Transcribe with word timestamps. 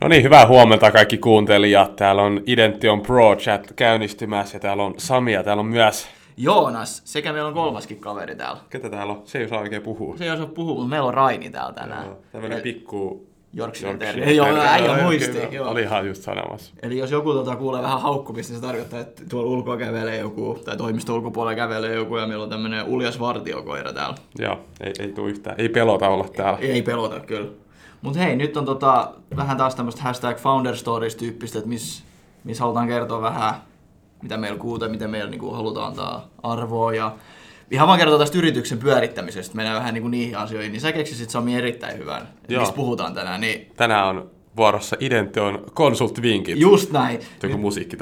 No 0.00 0.08
niin, 0.08 0.22
hyvää 0.22 0.46
huomenta 0.46 0.90
kaikki 0.90 1.18
kuuntelijat. 1.18 1.96
Täällä 1.96 2.22
on 2.22 2.40
Idention 2.46 3.00
Pro 3.00 3.36
Chat 3.36 3.72
käynnistymässä 3.76 4.56
ja 4.56 4.60
täällä 4.60 4.82
on 4.82 4.94
Sami 4.98 5.32
ja 5.32 5.42
täällä 5.42 5.60
on 5.60 5.66
myös... 5.66 6.08
Joonas, 6.36 7.02
sekä 7.04 7.32
meillä 7.32 7.48
on 7.48 7.54
kolmaskin 7.54 7.96
kaveri 7.96 8.36
täällä. 8.36 8.60
Ketä 8.70 8.90
täällä 8.90 9.12
on? 9.12 9.22
Se 9.24 9.38
ei 9.38 9.44
osaa 9.44 9.60
oikein 9.60 9.82
puhua. 9.82 10.16
Se 10.16 10.24
ei 10.24 10.30
osaa 10.30 10.46
puhua, 10.46 10.74
mutta 10.74 10.88
meillä 10.88 11.08
on 11.08 11.14
Raini 11.14 11.50
täällä 11.50 11.72
tänään. 11.72 12.06
Joo, 12.06 12.16
Tämmönen 12.32 12.60
pikku... 12.60 13.26
Yorkshire 13.58 13.98
Terrier. 13.98 14.28
Joo, 14.28 14.46
äijä 14.46 15.02
muisti. 15.02 15.58
Oli 15.58 15.82
ihan 15.82 16.06
just 16.06 16.22
sanomassa. 16.22 16.74
Eli 16.82 16.98
jos 16.98 17.10
joku 17.10 17.32
tota, 17.32 17.56
kuulee 17.56 17.82
vähän 17.82 18.00
haukkumista, 18.00 18.52
niin 18.52 18.60
se 18.60 18.66
tarkoittaa, 18.66 19.00
että 19.00 19.22
tuolla 19.28 19.50
ulkoa 19.50 19.76
kävelee 19.76 20.18
joku, 20.18 20.58
tai 20.64 20.76
toimisto 20.76 21.14
ulkopuolella 21.14 21.56
kävelee 21.56 21.94
joku, 21.94 22.16
ja 22.16 22.26
meillä 22.26 22.44
on 22.44 22.50
tämmönen 22.50 22.84
uljas 22.84 23.20
vartiokoira 23.20 23.92
täällä. 23.92 24.14
Joo, 24.38 24.60
ei, 24.80 24.92
ei 24.98 25.08
tuu 25.12 25.26
yhtään. 25.26 25.56
Ei 25.58 25.68
pelota 25.68 26.08
olla 26.08 26.28
täällä. 26.36 26.58
Ei 26.58 26.82
pelota 26.82 27.20
kyllä. 27.20 27.48
Mutta 28.02 28.18
hei, 28.18 28.36
nyt 28.36 28.56
on 28.56 28.64
tota, 28.64 29.10
vähän 29.36 29.56
taas 29.56 29.74
tämmöistä 29.74 30.02
hashtag 30.02 30.38
founder 30.38 30.76
stories 30.76 31.16
tyyppistä, 31.16 31.58
että 31.58 31.68
missä 31.68 32.04
mis 32.44 32.60
halutaan 32.60 32.88
kertoa 32.88 33.20
vähän, 33.22 33.54
mitä 34.22 34.36
meillä 34.36 34.58
kuuta, 34.58 34.88
miten 34.88 35.10
meillä 35.10 35.30
niinku 35.30 35.50
halutaan 35.50 35.86
antaa 35.86 36.28
arvoa 36.42 36.94
ja 36.94 37.14
ihan 37.70 37.88
vaan 37.88 37.98
kertoa 37.98 38.18
tästä 38.18 38.38
yrityksen 38.38 38.78
pyörittämisestä, 38.78 39.56
mennään 39.56 39.78
vähän 39.78 39.94
niinku 39.94 40.08
niihin 40.08 40.36
asioihin, 40.36 40.72
niin 40.72 40.80
sä 40.80 40.92
keksisit 40.92 41.30
Sami 41.30 41.56
erittäin 41.56 41.98
hyvän, 41.98 42.28
mistä 42.48 42.74
puhutaan 42.74 43.14
tänään, 43.14 43.40
niin 43.40 43.72
Tänään 43.76 44.06
on 44.08 44.30
vuorossa 44.56 44.96
Idention 45.00 45.64
konsulttivinkit. 45.74 46.58
just 46.58 46.92
näin. 46.92 47.20
Joku 47.42 47.58
musiikki 47.58 47.96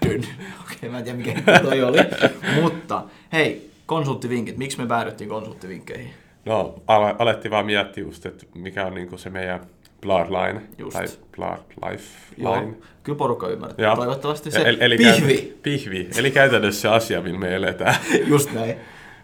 tyn. 0.00 0.24
Okei, 0.60 0.90
mä 0.90 0.98
en 0.98 1.04
tiedä 1.04 1.18
mikä 1.18 1.60
toi 1.60 1.82
oli. 1.82 1.98
Mutta 2.62 3.04
hei, 3.32 3.70
konsulttivinkit, 3.86 4.56
miksi 4.56 4.78
me 4.78 4.86
päädyttiin 4.86 5.30
konsulttivinkkeihin? 5.30 6.21
No, 6.44 6.74
ale, 6.86 7.14
alettiin 7.18 7.50
vaan 7.52 7.66
miettiä 7.66 8.04
just, 8.04 8.26
että 8.26 8.46
mikä 8.54 8.86
on 8.86 8.94
niinku 8.94 9.18
se 9.18 9.30
meidän 9.30 9.60
bloodline. 10.00 10.62
Just. 10.78 10.96
Tai 10.96 11.06
blood 11.36 11.90
life 11.90 12.04
Joo, 12.36 12.60
line. 12.60 12.74
kyllä 13.02 13.16
porukka 13.18 13.48
ymmärtää. 13.48 13.86
Joo. 13.86 13.96
Toivottavasti 13.96 14.50
se 14.50 14.62
Eli- 14.62 14.76
eli 14.80 14.96
pihvi. 14.96 15.36
käy- 15.36 15.52
pihvi. 15.62 16.08
Eli 16.18 16.30
käytännössä 16.30 16.80
se 16.80 16.88
asia, 16.88 17.22
millä 17.22 17.38
me 17.38 17.54
eletään, 17.54 17.94
Just 18.26 18.52
näin. 18.52 18.74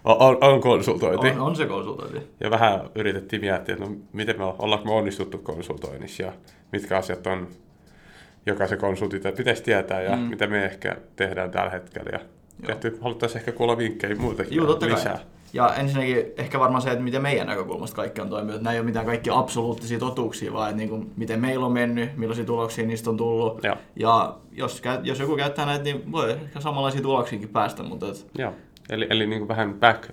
on, 0.05 0.16
on, 0.19 0.38
on 0.41 0.60
konsultointi. 0.60 1.28
On, 1.28 1.41
on 1.41 1.56
se 1.56 1.66
konsultointi. 1.66 2.20
Ja 2.41 2.50
vähän 2.50 2.80
yritettiin 2.94 3.42
miettiä, 3.42 3.75
että 3.75 3.86
no, 3.86 3.97
miten 4.12 4.38
me 4.38 4.44
ollaanko 4.44 4.84
me 4.88 4.92
onnistuttu 4.94 5.38
konsultoinnissa 5.38 6.22
ja 6.22 6.32
mitkä 6.72 6.97
asiat 6.97 7.27
on 7.27 7.48
jokaisen 8.47 8.78
konsultin 8.78 9.20
pitäisi 9.36 9.62
tietää 9.62 10.03
ja 10.03 10.16
mm. 10.16 10.22
mitä 10.22 10.47
me 10.47 10.64
ehkä 10.64 10.97
tehdään 11.16 11.50
tällä 11.50 11.70
hetkellä. 11.70 12.10
Ja 12.12 12.20
tehty, 12.66 12.98
haluttaisiin 13.00 13.38
ehkä 13.38 13.53
kuulla 13.53 13.78
vinkkejä 13.78 14.14
muutenkin 14.14 14.56
Joo, 14.56 14.66
totta 14.66 14.86
lisää. 14.86 15.12
kai. 15.12 15.22
Ja 15.52 15.74
ensinnäkin 15.74 16.24
ehkä 16.36 16.60
varmaan 16.60 16.82
se, 16.82 16.91
että 16.91 17.04
miten 17.04 17.22
meidän 17.22 17.46
näkökulmasta 17.46 17.96
kaikki 17.96 18.20
on 18.20 18.28
toiminut. 18.28 18.62
Nämä 18.62 18.72
ei 18.72 18.78
ole 18.78 18.86
mitään 18.86 19.06
kaikki 19.06 19.30
absoluuttisia 19.32 19.98
totuuksia, 19.98 20.52
vaan 20.52 20.68
että 20.70 20.77
niin 20.77 20.88
kuin, 20.88 21.12
miten 21.16 21.41
meillä 21.41 21.66
on 21.66 21.72
mennyt, 21.72 22.16
millaisia 22.16 22.44
tuloksia 22.44 22.86
niistä 22.86 23.10
on 23.10 23.16
tullut. 23.16 23.64
Joo. 23.64 23.76
Ja 23.96 24.36
jos, 24.52 24.82
jos 25.02 25.20
joku 25.20 25.36
käyttää 25.36 25.66
näitä, 25.66 25.84
niin 25.84 26.12
voi 26.12 26.30
ehkä 26.30 26.60
samanlaisia 26.60 27.02
tuloksiinkin 27.02 27.48
päästä, 27.48 27.82
mutta 27.82 28.08
et, 28.08 28.26
Joo, 28.38 28.54
eli, 28.91 29.06
eli 29.10 29.26
niin 29.26 29.41
kuin 29.41 29.48
vähän 29.48 29.74
back, 29.74 30.10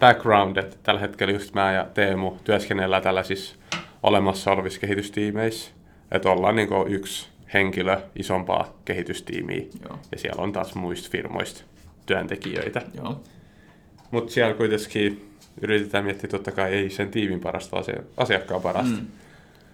background, 0.00 0.56
että 0.56 0.76
tällä 0.82 1.00
hetkellä 1.00 1.32
just 1.32 1.54
mä 1.54 1.72
ja 1.72 1.86
Teemu 1.94 2.32
työskennellään 2.44 3.02
tällaisissa 3.02 3.56
olemassa 4.02 4.50
olevissa 4.50 4.80
kehitystiimeissä, 4.80 5.70
että 6.12 6.30
ollaan 6.30 6.56
niin 6.56 6.68
kuin 6.68 6.92
yksi 6.92 7.28
henkilö 7.54 8.00
isompaa 8.16 8.72
kehitystiimiä, 8.84 9.62
Joo. 9.88 9.98
ja 10.12 10.18
siellä 10.18 10.42
on 10.42 10.52
taas 10.52 10.74
muista 10.74 11.08
firmoista 11.10 11.62
työntekijöitä. 12.06 12.82
joo. 12.94 13.20
Mutta 14.10 14.32
siellä 14.32 14.54
kuitenkin 14.54 15.34
yritetään 15.62 16.04
miettiä 16.04 16.30
totta 16.30 16.52
kai 16.52 16.74
ei 16.74 16.90
sen 16.90 17.10
tiimin 17.10 17.40
parasta, 17.40 17.76
asiakkaan 18.16 18.62
parasta. 18.62 18.96
Mm. 18.96 19.06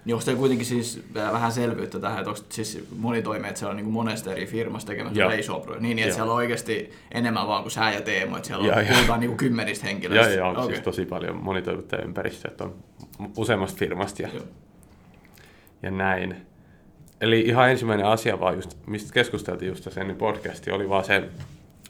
Niin 0.04 0.14
onko 0.14 0.36
kuitenkin 0.36 0.66
siis 0.66 1.02
vähän 1.14 1.52
selvyyttä 1.52 1.98
tähän, 1.98 2.18
että 2.18 2.30
onko 2.30 2.42
siis 2.48 2.86
moni 2.96 3.22
toimii, 3.22 3.48
että 3.48 3.58
siellä 3.58 3.70
on 3.70 3.76
niin 3.76 3.84
kuin 3.84 3.94
monesta 3.94 4.32
eri 4.32 4.46
firmasta 4.46 4.92
tekemässä 4.92 5.20
Joo. 5.20 5.30
isoa 5.30 5.60
projektia, 5.60 5.82
niin, 5.82 5.96
niin 5.96 5.98
että 5.98 6.08
Joo. 6.08 6.14
siellä 6.14 6.32
on 6.32 6.36
oikeasti 6.36 6.92
enemmän 7.12 7.48
vaan 7.48 7.62
kuin 7.62 7.72
sä 7.72 7.90
ja 7.90 8.00
Teemu, 8.00 8.36
että 8.36 8.46
siellä 8.46 8.66
Joo, 8.66 8.76
on, 8.76 8.86
joo. 8.86 8.94
puhutaan 8.94 9.20
niin 9.20 9.30
kuin 9.30 9.38
kymmenistä 9.38 9.86
Joo, 9.86 9.92
henkilöistä. 9.92 10.34
joo, 10.34 10.48
on 10.48 10.56
Okei. 10.56 10.68
siis 10.68 10.80
tosi 10.84 11.06
paljon 11.06 11.36
monitoimittajaympäristöä, 11.36 12.50
että 12.50 12.64
on 12.64 12.74
useammasta 13.36 13.78
firmasta 13.78 14.22
ja, 14.22 14.28
Joo. 14.34 14.44
ja 15.82 15.90
näin. 15.90 16.36
Eli 17.20 17.40
ihan 17.40 17.70
ensimmäinen 17.70 18.06
asia 18.06 18.40
vaan, 18.40 18.54
just, 18.54 18.76
mistä 18.86 19.12
keskusteltiin 19.12 19.68
just 19.68 19.84
tässä 19.84 20.00
ennen 20.00 20.16
podcastia, 20.16 20.74
oli 20.74 20.88
vaan 20.88 21.04
se, 21.04 21.28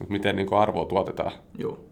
miten 0.08 0.36
niin 0.36 0.52
arvoa 0.52 0.84
tuotetaan. 0.84 1.32
Joo. 1.58 1.84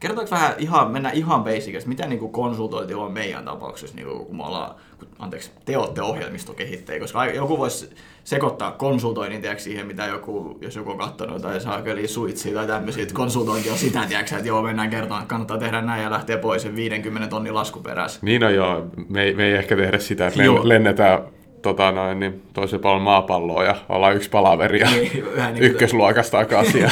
Kertotaanko 0.00 0.30
vähän, 0.30 0.54
ihan, 0.58 0.90
mennään 0.90 1.14
ihan 1.14 1.44
basicista, 1.44 1.88
mitä 1.88 2.06
niin 2.06 2.18
kuin 2.18 2.32
konsultointi 2.32 2.94
on 2.94 3.12
meidän 3.12 3.44
tapauksessa, 3.44 3.96
niin 3.96 4.08
kuin, 4.08 4.26
kun 4.26 4.36
me 4.36 4.42
ollaan, 4.42 4.74
kun, 4.98 5.08
anteeksi, 5.18 5.50
te 5.64 5.78
olette 5.78 6.02
ohjelmistokehittäjiä, 6.02 7.00
koska 7.00 7.26
joku 7.26 7.58
voisi 7.58 7.90
sekoittaa 8.24 8.72
konsultoinnin 8.72 9.40
tiedätkö, 9.40 9.62
siihen, 9.62 9.86
mitä 9.86 10.06
joku, 10.06 10.58
jos 10.60 10.76
joku 10.76 10.90
on 10.90 10.98
katsonut 10.98 11.42
tai 11.42 11.60
saa 11.60 11.82
kyllä 11.82 12.06
suitsia 12.06 12.54
tai 12.54 12.66
tämmöisiä, 12.66 13.02
että 13.02 13.14
konsultointi 13.14 13.70
on 13.70 13.78
sitä, 13.78 14.06
tiedätkö, 14.08 14.36
että 14.36 14.48
joo, 14.48 14.62
mennään 14.62 14.90
kertomaan, 14.90 15.22
että 15.22 15.30
kannattaa 15.30 15.58
tehdä 15.58 15.80
näin 15.80 16.02
ja 16.02 16.10
lähteä 16.10 16.38
pois 16.38 16.62
sen 16.62 16.76
50 16.76 17.28
tonnin 17.28 17.54
lasku 17.54 17.80
perässä. 17.80 18.20
Niin 18.22 18.44
on 18.44 18.54
joo, 18.54 18.86
me 19.08 19.22
ei, 19.22 19.34
me 19.34 19.44
ei 19.44 19.52
ehkä 19.52 19.76
tehdä 19.76 19.98
sitä, 19.98 20.26
että 20.26 20.42
Joo. 20.42 20.58
len, 20.58 20.68
lennetään 20.68 21.22
tota 21.62 21.92
noin, 21.92 22.20
niin 22.20 22.42
toisen 22.52 22.80
puolen 22.80 23.02
maapalloa 23.02 23.64
ja 23.64 23.76
ollaan 23.88 24.16
yksi 24.16 24.30
palaveri 24.30 24.80
ja 24.80 24.90
Niin, 24.90 25.12
niin 25.52 25.62
ykkösluokasta 25.62 26.38
takaisin. 26.38 26.82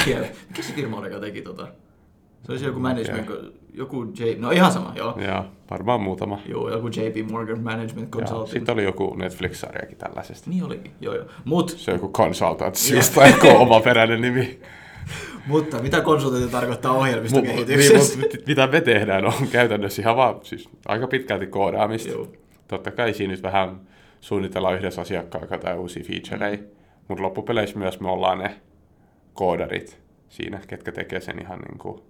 Mikä 0.49 0.63
se 0.63 0.73
firma 0.73 0.99
oli, 0.99 1.09
joka 1.09 1.21
teki 1.21 1.43
tota? 1.43 1.69
Se 2.47 2.53
olisi 2.53 2.65
joku 2.65 2.81
management, 2.81 3.31
joku 3.75 4.05
J, 4.19 4.23
no 4.39 4.51
ihan 4.51 4.73
sama, 4.73 4.93
joo. 4.97 5.19
ja 5.19 5.45
varmaan 5.71 6.01
muutama. 6.01 6.39
Joo, 6.49 6.71
joku 6.71 6.87
JP 6.87 7.31
Morgan 7.31 7.61
Management 7.61 8.11
Consulting. 8.11 8.53
Sitten 8.53 8.73
oli 8.73 8.85
joku 8.85 9.15
Netflix-sarjakin 9.17 9.97
tällaisesta. 9.99 10.51
Niin 10.51 10.65
olikin, 10.65 10.93
joo 11.01 11.15
joo. 11.15 11.25
Mut, 11.45 11.71
Se 11.71 11.91
on 11.91 11.97
joku 11.97 12.13
consultants, 12.13 12.91
just 12.91 13.15
tai 13.15 13.31
joku 13.31 13.47
omaperäinen 13.49 14.21
nimi. 14.21 14.61
mutta 15.47 15.83
mitä 15.83 16.01
konsultointi 16.01 16.51
tarkoittaa 16.51 16.93
ohjelmistokehityksessä? 16.93 18.19
niin, 18.19 18.31
mitä 18.47 18.67
me 18.67 18.81
tehdään 18.81 19.27
on 19.27 19.49
käytännössä 19.53 20.03
ihan 20.03 20.17
vaan 20.17 20.35
siis 20.43 20.69
aika 20.89 21.07
pitkälti 21.07 21.47
koodaamista. 21.47 22.09
Joo. 22.09 22.29
Totta 22.69 22.91
kai 22.91 23.15
siinä 23.15 23.31
nyt 23.31 23.43
vähän 23.43 23.81
suunnitellaan 24.21 24.75
yhdessä 24.75 25.01
asiakkaan 25.01 25.41
kanssa 25.41 25.55
jotain 25.55 25.79
uusia 25.79 26.05
featureja, 26.05 26.59
mutta 27.09 27.23
loppupeleissä 27.23 27.79
myös 27.79 28.01
me 28.01 28.11
ollaan 28.11 28.39
ne 28.39 28.61
koodarit 29.35 30.01
siinä, 30.29 30.61
ketkä 30.67 30.93
tekee 30.93 31.21
sen 31.21 31.43
ihan 31.43 31.59
niin 31.59 31.79
kuin 31.79 32.03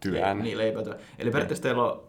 työn. 0.00 0.38
Niin, 0.38 0.58
leipätyö. 0.58 0.94
Eli 1.18 1.30
periaatteessa 1.30 1.62
teillä 1.62 1.84
on, 1.84 2.00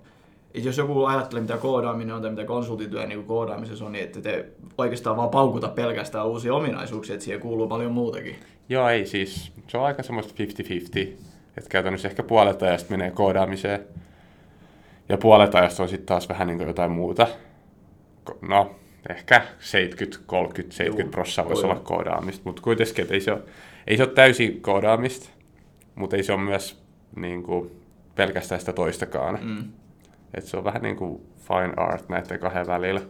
että 0.53 0.69
jos 0.69 0.77
joku 0.77 1.05
ajattelee, 1.05 1.41
mitä 1.41 1.57
koodaaminen 1.57 2.15
on 2.15 2.21
tai 2.21 2.31
mitä 2.31 2.45
konsultityö 2.45 3.05
niin 3.05 3.23
koodaamisessa 3.23 3.85
on, 3.85 3.91
niin 3.91 4.03
että 4.03 4.21
te 4.21 4.45
oikeastaan 4.77 5.17
vaan 5.17 5.29
paukuta 5.29 5.67
pelkästään 5.67 6.27
uusia 6.27 6.53
ominaisuuksia, 6.53 7.13
että 7.13 7.23
siihen 7.23 7.41
kuuluu 7.41 7.67
paljon 7.67 7.91
muutakin. 7.91 8.35
Joo, 8.69 8.89
ei 8.89 9.05
siis. 9.05 9.51
Se 9.67 9.77
on 9.77 9.85
aika 9.85 10.03
semmoista 10.03 10.43
50-50. 10.43 11.07
Että 11.57 11.69
käytännössä 11.69 12.07
ehkä 12.07 12.23
puolet 12.23 12.63
ajasta 12.63 12.91
menee 12.91 13.11
koodaamiseen. 13.11 13.79
Ja 15.09 15.17
puolet 15.17 15.55
ajasta 15.55 15.83
on 15.83 15.89
sitten 15.89 16.05
taas 16.05 16.29
vähän 16.29 16.47
niin 16.47 16.57
kuin 16.57 16.67
jotain 16.67 16.91
muuta. 16.91 17.27
No, 18.41 18.75
ehkä 19.09 19.41
70, 19.59 20.19
30, 20.25 20.75
70 20.75 21.07
Juu, 21.07 21.11
prosenttia 21.11 21.49
voisi 21.49 21.65
olla 21.65 21.79
koodaamista. 21.79 22.41
Mutta 22.45 22.61
kuitenkin, 22.61 23.07
ei 23.09 23.21
se 23.21 23.31
ole, 23.31 23.41
ei 23.87 23.97
se 23.97 24.03
ole 24.03 24.11
täysin 24.11 24.61
koodaamista, 24.61 25.29
mutta 25.95 26.15
ei 26.15 26.23
se 26.23 26.33
ole 26.33 26.41
myös 26.41 26.84
niin 27.15 27.43
kuin 27.43 27.71
pelkästään 28.15 28.59
sitä 28.59 28.73
toistakaan. 28.73 29.39
Mm. 29.41 29.63
Et 30.33 30.43
se 30.45 30.57
on 30.57 30.63
vähän 30.63 30.81
niin 30.81 30.95
kuin 30.95 31.21
fine 31.37 31.73
art 31.77 32.09
näiden 32.09 32.39
kahden 32.39 32.67
välillä. 32.67 33.01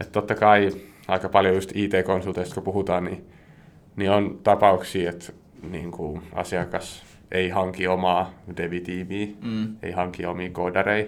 Et 0.00 0.12
totta 0.12 0.34
kai 0.34 0.70
aika 1.08 1.28
paljon 1.28 1.54
just 1.54 1.72
IT-konsulteista, 1.74 2.54
kun 2.54 2.62
puhutaan, 2.62 3.04
niin, 3.04 3.24
niin 3.96 4.10
on 4.10 4.38
tapauksia, 4.42 5.10
että 5.10 5.32
niin 5.70 5.90
kuin 5.90 6.22
asiakas 6.32 7.04
ei 7.32 7.48
hanki 7.48 7.88
omaa 7.88 8.30
devitiimiä, 8.56 9.26
Mm. 9.42 9.76
ei 9.82 9.92
hanki 9.92 10.26
omia 10.26 10.50
koodareja, 10.50 11.06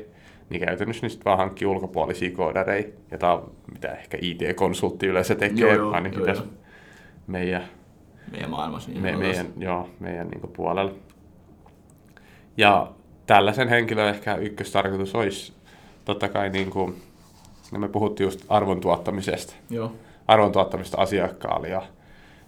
niin 0.50 0.62
käytännössä 0.64 1.06
niistä 1.06 1.24
vaan 1.24 1.38
hankkii 1.38 1.66
ulkopuolisia 1.66 2.30
koodareja. 2.36 2.84
Ja 3.10 3.18
tämä 3.18 3.32
on 3.32 3.52
mitä 3.72 3.88
ehkä 3.92 4.18
IT-konsultti 4.20 5.06
yleensä 5.06 5.34
tekee, 5.34 5.60
Joo, 5.66 5.74
joo, 5.74 5.92
ainakin 5.92 6.18
joo, 6.18 6.26
tässä 6.26 6.44
joo. 6.44 6.52
meidän 7.26 7.62
Meidän 8.32 8.50
maailmassa. 8.50 8.90
Niin 8.90 9.02
me, 9.02 9.16
meidän, 9.16 9.46
joo, 9.58 9.88
meidän 10.00 10.28
niin 10.28 10.52
puolella. 10.56 10.92
Ja 12.56 12.92
tällaisen 13.26 13.68
henkilön 13.68 14.08
ehkä 14.08 14.34
ykköstarkoitus 14.34 15.14
olisi 15.14 15.52
totta 16.04 16.28
kai, 16.28 16.50
niin 16.50 16.70
kuin, 16.70 17.02
no 17.72 17.78
me 17.78 17.88
puhuttiin 17.88 18.24
just 18.24 18.44
arvon 18.48 18.80
tuottamisesta, 18.80 19.54
Joo. 19.70 19.92
arvon 20.28 20.52
tuottamista 20.52 20.96
asiakkaalle, 21.00 21.68
ja 21.68 21.82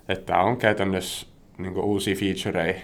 että 0.09 0.39
on 0.39 0.57
käytännössä 0.57 1.27
niin 1.59 1.75
kuin 1.75 1.85
uusia 1.85 2.17
featureja, 2.17 2.81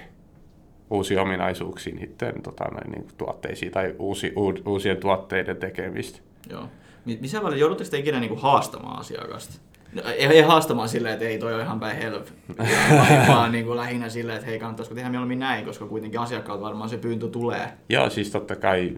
uusia 0.90 1.22
ominaisuuksia 1.22 1.94
niiden 1.94 2.42
tota, 2.42 2.64
noin, 2.64 2.90
niin 2.90 3.02
kuin 3.02 3.14
tuotteisiin 3.18 3.72
tai 3.72 3.94
uusi, 3.98 4.32
u, 4.36 4.54
uusien 4.66 4.96
tuotteiden 4.96 5.56
tekemistä. 5.56 6.18
Joo. 6.50 6.68
Mi- 7.04 7.18
Missä 7.20 7.42
välillä 7.42 7.60
joudutteko 7.60 7.90
te 7.90 7.98
ikinä 7.98 8.20
niinku 8.20 8.36
haastamaan 8.36 8.98
asiakasta? 9.00 9.60
No, 9.94 10.02
ei, 10.16 10.40
haastamaan 10.40 10.88
silleen, 10.88 11.14
että 11.14 11.24
ei 11.24 11.38
toi 11.38 11.54
ole 11.54 11.62
ihan 11.62 11.80
päin 11.80 11.96
help, 11.96 12.26
vaan, 12.98 13.28
vaan 13.28 13.52
niinku 13.52 13.76
lähinnä 13.76 14.08
silleen, 14.08 14.36
että 14.36 14.50
hei 14.50 14.58
kannattaisiko 14.58 14.94
tehdä 14.94 15.10
mieluummin 15.10 15.38
näin, 15.38 15.64
koska 15.64 15.86
kuitenkin 15.86 16.20
asiakkaalta 16.20 16.64
varmaan 16.64 16.88
se 16.88 16.98
pyyntö 16.98 17.28
tulee. 17.28 17.72
Joo, 17.88 18.10
siis 18.10 18.30
totta 18.30 18.56
kai 18.56 18.96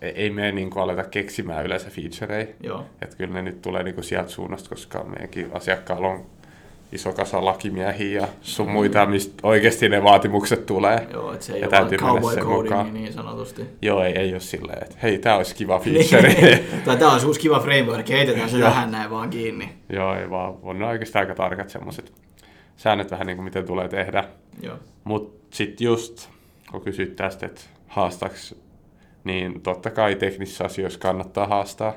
ei, 0.00 0.10
ei 0.10 0.30
me 0.30 0.52
niin 0.52 0.70
kuin 0.70 0.82
aleta 0.82 1.04
keksimään 1.04 1.66
yleensä 1.66 1.90
featureja. 1.90 2.46
Joo. 2.62 2.86
Että 3.02 3.16
kyllä 3.16 3.34
ne 3.34 3.42
nyt 3.42 3.62
tulee 3.62 3.82
niin 3.82 3.94
kuin 3.94 4.04
sieltä 4.04 4.28
suunnasta, 4.28 4.68
koska 4.68 5.04
meidänkin 5.04 5.50
asiakkaalla 5.52 6.08
on 6.08 6.26
iso 6.92 7.12
kasa 7.12 7.44
lakimiehiä 7.44 8.20
ja 8.20 8.28
sun 8.40 8.70
muita, 8.70 9.06
mistä 9.06 9.34
oikeasti 9.42 9.88
ne 9.88 10.02
vaatimukset 10.02 10.66
tulee. 10.66 11.06
Joo, 11.12 11.32
että 11.32 11.46
se 11.46 11.52
ei 11.52 11.60
Ja 11.60 11.66
ole 11.66 11.70
täytyy 11.70 11.98
cowboy 11.98 12.36
codingi 12.36 12.62
mukaan. 12.62 12.94
niin 12.94 13.12
sanotusti. 13.12 13.62
Joo, 13.82 14.02
ei, 14.02 14.18
ei 14.18 14.32
ole 14.32 14.40
silleen, 14.40 14.82
että 14.82 14.96
hei, 15.02 15.18
tää 15.18 15.36
olisi 15.36 15.54
kiva 15.54 15.78
feature. 15.80 16.34
tai 16.84 16.96
tää 16.96 17.08
on 17.08 17.26
uusi 17.26 17.40
kiva 17.40 17.60
framework, 17.60 18.08
heitetään 18.08 18.50
se 18.50 18.60
vähän 18.60 18.90
näin 18.90 19.10
vaan 19.10 19.30
kiinni. 19.30 19.68
Joo, 19.92 20.14
ei 20.14 20.30
vaan. 20.30 20.54
On 20.62 20.78
ne 20.78 20.86
oikeasti 20.86 21.18
aika 21.18 21.34
tarkat 21.34 21.70
semmoiset 21.70 22.12
säännöt 22.76 23.10
vähän 23.10 23.26
niin 23.26 23.36
kuin 23.36 23.44
miten 23.44 23.66
tulee 23.66 23.88
tehdä. 23.88 24.24
Joo. 24.62 24.76
Mutta 25.04 25.46
sitten 25.56 25.84
just, 25.84 26.28
kun 26.70 26.80
kysyt 26.80 27.16
tästä, 27.16 27.46
että 27.46 27.60
haastaks, 27.86 28.54
niin 29.24 29.60
totta 29.60 29.90
kai 29.90 30.14
teknisissä 30.14 30.64
asioissa 30.64 30.98
kannattaa 31.00 31.46
haastaa. 31.46 31.94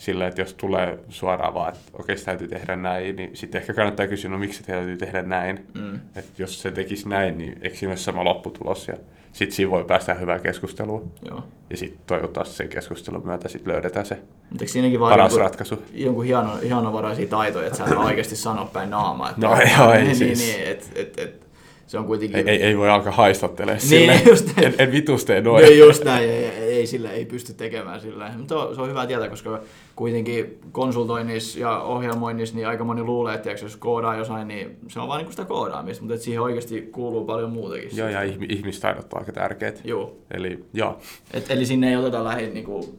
Sillä, 0.00 0.26
että 0.26 0.40
jos 0.40 0.54
tulee 0.54 0.98
suoraan 1.08 1.54
vaan, 1.54 1.68
että 1.68 1.90
okei, 1.92 2.16
se 2.16 2.24
täytyy 2.24 2.48
tehdä 2.48 2.76
näin, 2.76 3.16
niin 3.16 3.36
sitten 3.36 3.60
ehkä 3.60 3.74
kannattaa 3.74 4.06
kysyä, 4.06 4.30
no 4.30 4.38
miksi 4.38 4.58
se 4.58 4.66
täytyy 4.66 4.96
tehdä 4.96 5.22
näin. 5.22 5.66
Mm. 5.74 5.94
Että 5.94 6.30
jos 6.42 6.62
se 6.62 6.70
tekisi 6.70 7.08
näin, 7.08 7.38
niin 7.38 7.58
eikö 7.62 7.76
siinä 7.76 7.92
olisi 7.92 8.04
sama 8.04 8.24
lopputulos? 8.24 8.88
Ja 8.88 8.94
sitten 9.32 9.56
siinä 9.56 9.70
voi 9.70 9.84
päästä 9.84 10.14
hyvään 10.14 10.40
keskusteluun. 10.40 11.12
Joo. 11.30 11.42
Ja 11.70 11.76
sitten 11.76 12.00
toivottavasti 12.06 12.54
sen 12.54 12.68
keskustelun 12.68 13.26
myötä 13.26 13.48
sitten 13.48 13.72
löydetään 13.72 14.06
se 14.06 14.14
Mutta 14.14 14.64
eikö 14.64 14.72
siinäkin 14.72 15.00
vaan 15.00 15.10
paras 15.10 15.32
jonkun, 15.32 15.44
ratkaisu. 15.44 15.82
jonkun 15.94 16.24
hieno, 16.24 16.56
hienovaraisia 16.62 17.26
taitoja, 17.26 17.66
että 17.66 17.78
sä 17.78 17.84
et 17.84 17.92
oikeasti 17.92 18.36
sano 18.36 18.66
päin 18.72 18.90
naamaa. 18.90 19.30
Että 19.30 19.46
No 19.46 19.56
joo, 19.78 19.92
ei 19.92 20.02
niin, 20.04 20.16
siis. 20.16 20.38
Niin, 20.38 20.56
niin, 20.56 20.70
et, 20.70 20.92
et, 20.94 21.18
et, 21.18 21.46
se 21.90 21.98
on 21.98 22.04
kuitenkin... 22.04 22.48
Ei, 22.48 22.48
ei, 22.48 22.62
ei 22.62 22.78
voi 22.78 22.88
alkaa 22.90 23.12
haistattelemaan 23.12 23.78
Niin, 23.78 23.88
silleen, 23.88 24.26
just 24.30 24.58
en, 24.58 24.74
en 24.78 24.92
vitusteen 24.92 25.44
noin. 25.44 25.64
Ei 25.64 25.78
just 25.78 26.04
näin, 26.04 26.30
ei, 26.30 26.44
ei, 26.44 26.74
ei, 26.74 26.86
sillä 26.86 27.10
ei 27.12 27.24
pysty 27.24 27.54
tekemään 27.54 28.00
sillä. 28.00 28.32
Mutta 28.38 28.54
se 28.54 28.60
on- 28.68 28.74
se 28.74 28.80
on 28.80 28.88
hyvä 28.88 29.06
tietää, 29.06 29.28
koska 29.28 29.60
kuitenkin 29.96 30.58
konsultoinnissa 30.72 31.58
ja 31.60 31.78
ohjelmoinnissa 31.82 32.54
niin 32.56 32.68
aika 32.68 32.84
moni 32.84 33.02
luulee, 33.02 33.34
että 33.34 33.50
jos 33.50 33.76
koodaa 33.76 34.16
jossain, 34.16 34.48
niin 34.48 34.76
se 34.88 35.00
on 35.00 35.08
vaan 35.08 35.18
niinku 35.18 35.30
sitä 35.32 35.44
koodaamista, 35.44 36.04
mutta 36.04 36.18
siihen 36.22 36.40
oikeasti 36.42 36.82
kuuluu 36.92 37.24
paljon 37.24 37.50
muutakin. 37.50 37.90
Joo, 37.96 38.08
ja 38.08 38.22
ihmi- 38.22 38.46
ihmistaidot 38.48 39.12
on 39.12 39.18
aika 39.20 39.32
tärkeät. 39.32 39.80
Joo. 39.84 40.16
Eli 40.30 40.64
joo, 40.72 40.98
Et, 41.34 41.50
eli 41.50 41.66
sinne 41.66 41.88
ei 41.90 41.96
oteta 41.96 42.24
lähin 42.24 42.54
niinku, 42.54 42.98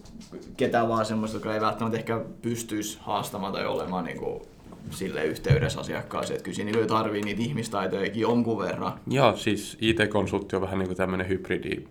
ketään 0.57 0.89
vaan 0.89 1.05
semmoista, 1.05 1.37
joka 1.37 1.53
ei 1.53 1.61
välttämättä 1.61 1.97
ehkä 1.97 2.21
pystyisi 2.41 2.97
haastamaan 3.01 3.53
tai 3.53 3.65
olemaan 3.65 4.05
niinku, 4.05 4.41
sille 4.91 5.25
yhteydessä 5.25 5.79
asiakkaaseen. 5.79 6.35
Että 6.35 6.43
kyllä 6.43 6.55
siinä 6.55 6.71
niinku 6.71 6.87
tarvii 6.93 7.21
niitä 7.21 7.41
ihmistaitojakin 7.41 8.21
jonkun 8.21 8.59
verran. 8.59 8.93
joo, 9.07 9.35
siis 9.37 9.77
IT-konsultti 9.81 10.55
on 10.55 10.61
vähän 10.61 10.79
niin 10.79 10.87
kuin 10.87 10.97
tämmöinen 10.97 11.29
hybridi 11.29 11.83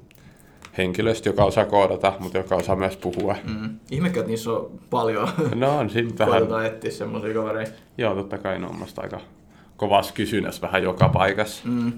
henkilöstö, 0.78 1.28
joka 1.28 1.44
osaa 1.44 1.64
koodata, 1.66 2.12
mutta 2.18 2.38
joka 2.38 2.54
osaa 2.56 2.76
myös 2.76 2.96
puhua. 2.96 3.36
Mm. 3.60 3.78
Ihmekö, 3.90 4.20
että 4.20 4.30
niissä 4.30 4.50
on 4.50 4.70
paljon 4.90 5.28
No 5.54 5.78
on 5.78 5.90
siinä 5.90 6.10
vähän, 6.18 6.32
koitetaan 6.34 6.66
etsiä 6.66 6.90
semmoisia 6.90 7.34
kavereita. 7.34 7.72
joo 7.98 8.14
totta 8.14 8.38
kai 8.38 8.58
ne 8.58 8.66
on 8.66 8.76
musta 8.76 9.02
aika 9.02 9.20
kovassa 9.76 10.14
kysynnässä 10.14 10.62
vähän 10.62 10.82
joka 10.82 11.08
paikassa. 11.08 11.62
Mm. 11.68 11.92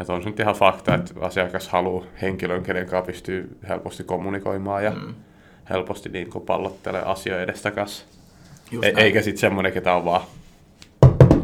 Että 0.00 0.12
on 0.12 0.22
se 0.22 0.28
nyt 0.28 0.40
ihan 0.40 0.54
fakta, 0.54 0.94
että 0.94 1.14
asiakas 1.20 1.68
haluaa 1.68 2.04
henkilön, 2.22 2.62
kenen 2.62 2.86
kanssa 2.86 3.06
pystyy 3.06 3.56
helposti 3.68 4.04
kommunikoimaan 4.04 4.84
ja 4.84 4.90
Mm. 4.90 5.14
helposti 5.70 6.08
niin 6.08 6.28
pallottelee 6.46 7.02
asioita 7.02 7.42
edestakas. 7.42 8.06
Just 8.72 8.84
E- 8.84 8.92
näin. 8.92 9.04
eikä 9.04 9.22
sitten 9.22 9.40
semmoinen, 9.40 9.72
ketä 9.72 9.94
on 9.94 10.04
vaan 10.04 10.20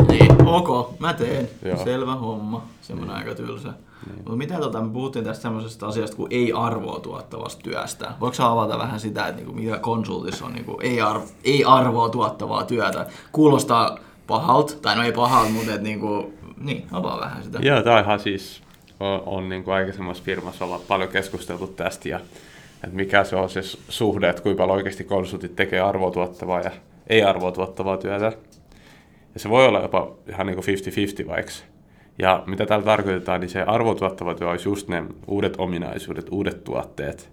Niin, 0.08 0.46
ok, 0.46 1.00
mä 1.00 1.12
teen. 1.12 1.48
Joo. 1.64 1.84
Selvä 1.84 2.14
homma. 2.14 2.64
Semmoinen 2.80 3.16
aika 3.16 3.34
tylsä. 3.34 3.68
Mutta 4.16 4.36
mitä 4.36 4.54
tota, 4.58 4.80
me 4.80 4.92
puhuttiin 4.92 5.24
tästä 5.24 5.42
semmoisesta 5.42 5.86
asiasta 5.86 6.16
kuin 6.16 6.28
ei-arvoa 6.32 7.00
tuottavasta 7.00 7.62
työstä. 7.62 8.10
Voiko 8.20 8.34
sä 8.34 8.46
avata 8.46 8.78
vähän 8.78 9.00
sitä, 9.00 9.26
että 9.26 9.36
niinku, 9.36 9.52
mitä 9.52 9.78
konsultissa 9.78 10.44
on 10.46 10.52
niinku, 10.52 10.78
ei-arvo, 10.82 11.24
ei-arvoa 11.44 12.08
tuottavaa 12.08 12.64
työtä? 12.64 13.06
Kuulostaa 13.32 13.98
pahalta, 14.26 14.74
tai 14.82 14.96
no 14.96 15.02
ei 15.02 15.12
pahalta, 15.12 15.50
mutta 15.50 15.74
et, 15.74 15.82
niinku, 15.82 16.32
niin, 16.60 16.86
avaa 16.92 17.20
vähän 17.20 17.42
sitä. 17.44 17.58
Joo, 17.62 17.82
tämä 17.82 18.00
ihan 18.00 18.20
siis, 18.20 18.62
on, 19.00 19.22
on 19.26 19.48
niin 19.48 19.64
kuin 19.64 19.74
aikaisemmassa 19.74 20.24
firmassa 20.24 20.64
olla 20.64 20.80
paljon 20.88 21.08
keskusteltu 21.10 21.66
tästä 21.66 22.08
ja 22.08 22.20
että 22.84 22.96
mikä 22.96 23.24
se 23.24 23.36
on 23.36 23.50
se 23.50 23.60
suhde, 23.88 24.28
että 24.28 24.42
kuinka 24.42 24.62
paljon 24.62 24.76
oikeasti 24.76 25.04
konsultit 25.04 25.56
tekee 25.56 25.80
arvoa 25.80 26.10
tuottavaa 26.10 26.60
ja 26.60 26.70
ei 27.08 27.22
arvoa 27.22 27.52
tuottavaa 27.52 27.96
työtä. 27.96 28.32
Ja 29.34 29.40
se 29.40 29.48
voi 29.50 29.66
olla 29.66 29.80
jopa 29.80 30.14
ihan 30.28 30.46
niin 30.46 30.56
kuin 30.56 31.24
50-50 31.24 31.28
vaikka. 31.28 31.52
Ja 32.18 32.42
mitä 32.46 32.66
täällä 32.66 32.84
tarkoitetaan, 32.84 33.40
niin 33.40 33.50
se 33.50 33.62
arvoa 33.62 33.94
tuottava 33.94 34.34
työ 34.34 34.50
olisi 34.50 34.68
just 34.68 34.88
ne 34.88 35.04
uudet 35.26 35.54
ominaisuudet, 35.58 36.26
uudet 36.30 36.64
tuotteet. 36.64 37.30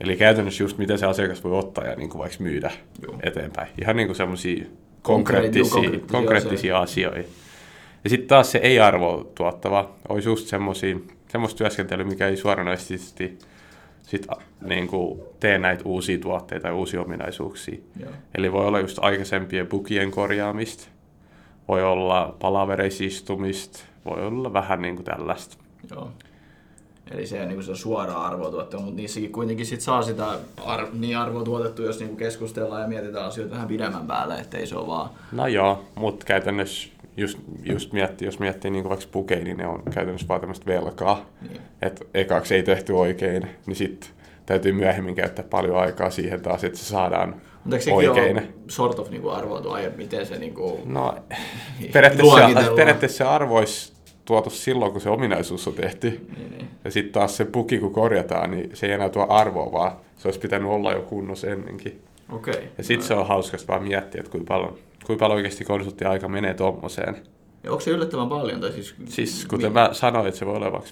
Eli 0.00 0.16
käytännössä 0.16 0.64
just 0.64 0.78
miten 0.78 0.98
se 0.98 1.06
asiakas 1.06 1.44
voi 1.44 1.58
ottaa 1.58 1.84
ja 1.84 1.96
niin 1.96 2.10
kuin 2.10 2.18
vaikka 2.18 2.42
myydä 2.42 2.70
Joo. 3.02 3.14
eteenpäin. 3.22 3.68
Ihan 3.80 3.96
niin 3.96 4.08
kuin 4.08 4.16
semmoisia 4.16 4.64
Konkreettisia- 5.02 5.02
konkreettisia, 5.02 5.70
konkreettisia 5.72 6.08
konkreettisia 6.12 6.78
asioita. 6.78 7.28
Ja 8.04 8.10
sitten 8.10 8.28
taas 8.28 8.52
se 8.52 8.58
ei-arvoa 8.58 9.24
tuottava 9.34 9.90
olisi 10.08 10.28
just 10.28 10.46
semmosia, 10.46 10.96
semmoista 11.28 11.58
työskentelyä, 11.58 12.04
mikä 12.04 12.28
ei 12.28 12.36
suoranaisesti 12.36 13.38
sit, 14.10 14.26
niin 14.60 14.88
kuin 14.88 15.20
tee 15.40 15.58
näitä 15.58 15.82
uusia 15.84 16.18
tuotteita 16.18 16.68
ja 16.68 16.74
uusia 16.74 17.00
ominaisuuksia. 17.02 17.78
Joo. 18.00 18.10
Eli 18.34 18.52
voi 18.52 18.66
olla 18.66 18.80
just 18.80 18.98
aikaisempien 19.00 19.66
bugien 19.66 20.10
korjaamista, 20.10 20.88
voi 21.68 21.82
olla 21.82 22.36
palavereissa 22.40 23.04
istumista, 23.04 23.78
voi 24.04 24.26
olla 24.26 24.52
vähän 24.52 24.82
niin 24.82 24.96
kuin 24.96 25.04
tällaista. 25.04 25.56
Joo. 25.90 26.10
Eli 27.10 27.26
se 27.26 27.42
on 27.42 27.48
niin 27.48 27.62
se 27.62 27.76
suoraa 27.76 28.26
arvoa 28.26 28.50
mutta 28.50 28.76
niissäkin 28.76 29.32
kuitenkin 29.32 29.66
sit 29.66 29.80
saa 29.80 30.02
sitä 30.02 30.26
ar- 30.64 30.88
niin 30.92 31.18
arvoa 31.18 31.44
tuotettua, 31.44 31.86
jos 31.86 32.00
niin 32.00 32.16
keskustellaan 32.16 32.82
ja 32.82 32.88
mietitään 32.88 33.26
asioita 33.26 33.54
vähän 33.54 33.68
pidemmän 33.68 34.06
päälle, 34.06 34.34
ettei 34.34 34.66
se 34.66 34.76
ole 34.76 34.86
vaan... 34.86 35.10
No 35.32 35.46
joo, 35.46 35.84
mutta 35.94 36.26
käytännössä 36.26 36.88
just, 37.20 37.38
just 37.62 37.92
miettii, 37.92 38.26
jos 38.26 38.38
miettii 38.38 38.70
niin 38.70 38.88
vaikka 38.88 39.06
bugeja, 39.12 39.44
niin 39.44 39.56
ne 39.56 39.66
on 39.66 39.82
käytännössä 39.94 40.28
vaan 40.28 40.40
tämmöistä 40.40 40.66
velkaa. 40.66 41.26
Niin. 41.42 41.60
Että 41.82 42.04
ekaksi 42.14 42.54
ei 42.54 42.62
tehty 42.62 42.92
oikein, 42.92 43.46
niin 43.66 43.76
sitten 43.76 44.10
täytyy 44.46 44.72
myöhemmin 44.72 45.14
käyttää 45.14 45.44
paljon 45.50 45.76
aikaa 45.76 46.10
siihen 46.10 46.40
taas, 46.40 46.64
että 46.64 46.78
se 46.78 46.84
saadaan 46.84 47.34
Mutta 47.64 47.76
eikö 47.76 47.94
oikein. 47.94 48.36
ole 48.36 48.48
sort 48.68 48.98
of 48.98 49.10
niin 49.10 49.30
arvoitu 49.30 49.70
aiemmin, 49.70 49.98
miten 49.98 50.26
se 50.26 50.38
niin 50.38 50.54
kuin... 50.54 50.80
No, 50.84 51.14
periaatteessa, 51.92 52.72
periaatteessa 52.76 53.18
se 53.18 53.24
arvo 53.24 53.56
olisi 53.56 53.92
tuotu 54.24 54.50
silloin, 54.50 54.92
kun 54.92 55.00
se 55.00 55.10
ominaisuus 55.10 55.68
on 55.68 55.74
tehty. 55.74 56.26
Niin, 56.36 56.50
niin. 56.50 56.68
Ja 56.84 56.90
sitten 56.90 57.12
taas 57.12 57.36
se 57.36 57.44
puki, 57.44 57.78
kun 57.78 57.92
korjataan, 57.92 58.50
niin 58.50 58.70
se 58.74 58.86
ei 58.86 58.92
enää 58.92 59.08
tuo 59.08 59.26
arvoa, 59.28 59.72
vaan 59.72 59.92
se 60.16 60.28
olisi 60.28 60.40
pitänyt 60.40 60.68
olla 60.68 60.92
jo 60.92 61.02
kunnossa 61.02 61.46
ennenkin. 61.46 62.00
Okei. 62.32 62.68
Ja 62.78 62.84
sitten 62.84 63.06
se 63.08 63.14
on 63.14 63.28
hauskasta 63.28 63.72
vaan 63.72 63.82
miettiä, 63.82 64.20
että 64.20 64.30
kuinka 64.30 64.54
paljon, 64.54 64.78
kuinka 65.10 65.24
paljon 65.24 65.36
oikeasti 65.36 65.64
konsulttiaika 65.64 66.28
menee 66.28 66.54
tommoseen. 66.54 67.16
Ja 67.64 67.70
onko 67.70 67.80
se 67.80 67.90
yllättävän 67.90 68.28
paljon? 68.28 68.60
Tai 68.60 68.72
siis, 68.72 68.94
Siis 69.04 69.46
kuten 69.46 69.72
mä 69.72 69.88
sanoin, 69.92 70.26
että 70.26 70.38
se 70.38 70.46
voi 70.46 70.56
olla 70.56 70.72
vaikka 70.72 70.90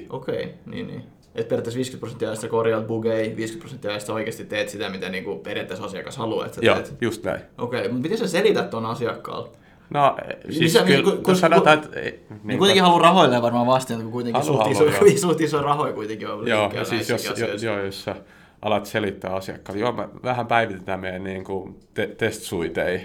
50-50. 0.00 0.06
Okei, 0.10 0.54
niin 0.66 0.86
niin. 0.86 1.02
Et 1.34 1.48
periaatteessa 1.48 1.76
50 1.76 2.00
prosenttia 2.00 2.28
ajasta 2.28 2.48
korjaat 2.48 2.86
bugeja, 2.86 3.36
50 3.36 3.60
prosenttia 3.60 3.90
ajasta 3.90 4.12
oikeasti 4.14 4.44
teet 4.44 4.68
sitä, 4.68 4.88
mitä 4.88 5.08
niinku 5.08 5.36
periaatteessa 5.36 5.86
asiakas 5.86 6.16
haluaa, 6.16 6.46
että 6.46 6.54
sä 6.60 6.66
Joo, 6.66 6.74
teet. 6.74 6.94
just 7.00 7.24
näin. 7.24 7.40
Okei, 7.58 7.82
mutta 7.88 8.02
miten 8.02 8.18
sä 8.18 8.28
selität 8.28 8.70
ton 8.70 8.86
asiakkaalle? 8.86 9.48
No, 9.90 10.16
siis 10.44 10.60
Missä- 10.60 10.82
kyllä, 10.82 11.02
kun- 11.02 11.12
kun, 11.12 11.22
kun- 11.22 11.36
sanotaan, 11.36 11.78
että... 11.78 12.00
Ei, 12.00 12.20
Niin 12.44 12.58
kuitenkin 12.58 12.82
haluaa 12.82 13.02
rahoilleen 13.02 13.42
varmaan 13.42 13.66
vastaan, 13.66 14.02
kun 14.02 14.12
kuitenkin 14.12 14.42
Haluaa, 14.42 14.64
suht 14.64 14.76
iso, 14.76 14.90
haluaa, 14.98 15.16
suht 15.28 15.40
iso 15.40 15.62
rahoja 15.62 15.92
kuitenkin 15.92 16.28
on 16.28 16.48
Joo, 16.48 16.70
ja 16.74 16.84
siis 16.84 17.08
jos, 17.08 17.24
jo, 17.38 17.46
joo, 17.62 17.84
jos 17.84 18.04
sä 18.04 18.16
alat 18.62 18.86
selittää 18.86 19.34
asiakkaalle, 19.34 19.80
joo, 19.80 19.92
mä 19.92 20.08
vähän 20.22 20.46
päivitetään 20.46 21.00
meidän 21.00 21.24
niin 21.24 21.44
kuin 21.44 21.76
te- 21.94 22.06
test-suitei, 22.18 23.00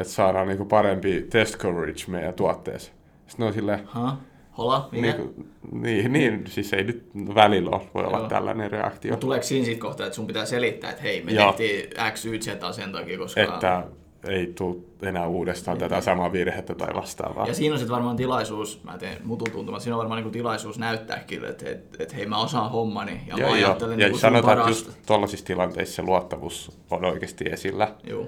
että 0.00 0.12
saadaan 0.12 0.46
niin 0.48 0.56
kuin 0.56 0.68
parempi 0.68 1.26
test 1.30 1.56
coverage 1.58 2.04
meidän 2.08 2.34
tuotteessa. 2.34 2.92
Sitten 3.26 3.46
on 3.46 3.52
silleen, 3.52 3.80
Ha? 3.84 4.16
Hola? 4.58 4.88
Mikä? 4.92 5.16
niin, 5.16 5.32
niin, 5.72 6.12
niin, 6.12 6.44
siis 6.46 6.72
ei 6.72 6.84
nyt 6.84 7.10
välillä 7.34 7.70
ole, 7.70 7.82
voi 7.94 8.04
olla 8.04 8.18
Joo. 8.18 8.28
tällainen 8.28 8.70
reaktio, 8.70 9.10
Mut 9.10 9.20
Tuleeko 9.20 9.42
siinä 9.44 9.64
sitten 9.64 9.80
kohtaa, 9.80 10.06
että 10.06 10.16
sun 10.16 10.26
pitää 10.26 10.44
selittää, 10.44 10.90
että 10.90 11.02
hei, 11.02 11.22
me 11.22 11.32
Joo. 11.32 11.52
tehtiin 11.52 11.90
X, 12.12 12.24
Y, 12.24 12.38
Z 12.38 12.74
sen 12.74 12.92
takia, 12.92 13.18
koska... 13.18 13.40
että 13.40 13.84
ei 14.28 14.52
tule 14.58 14.76
enää 15.02 15.26
uudestaan 15.26 15.78
tätä 15.78 16.00
samaa 16.00 16.32
virhettä 16.32 16.74
tai 16.74 16.94
vastaavaa. 16.94 17.46
Ja 17.46 17.54
siinä 17.54 17.72
on 17.72 17.78
sitten 17.78 17.94
varmaan 17.94 18.16
tilaisuus, 18.16 18.84
mä 18.84 18.98
teen 18.98 19.18
mutun 19.24 19.50
tuntumat, 19.50 19.82
siinä 19.82 19.94
on 19.94 19.98
varmaan 19.98 20.18
niinku 20.18 20.32
tilaisuus 20.32 20.78
näyttää 20.78 21.24
kyllä, 21.26 21.48
että 21.48 21.70
et, 21.70 21.96
et, 21.98 22.16
hei 22.16 22.26
mä 22.26 22.38
osaan 22.38 22.70
hommani 22.70 23.20
ja 23.26 23.36
Joo, 23.36 23.48
mä 23.48 23.54
ajattelen 23.54 23.92
Ja 23.92 23.96
niinku 23.96 24.18
sun 24.18 24.20
sanotaan, 24.20 24.58
että 24.58 24.64
parasta. 24.64 24.88
just 24.90 25.06
tuollaisissa 25.06 25.46
tilanteissa 25.46 25.94
se 25.94 26.02
luottamus 26.02 26.78
on 26.90 27.04
oikeasti 27.04 27.44
esillä. 27.44 27.94
Joo. 28.04 28.26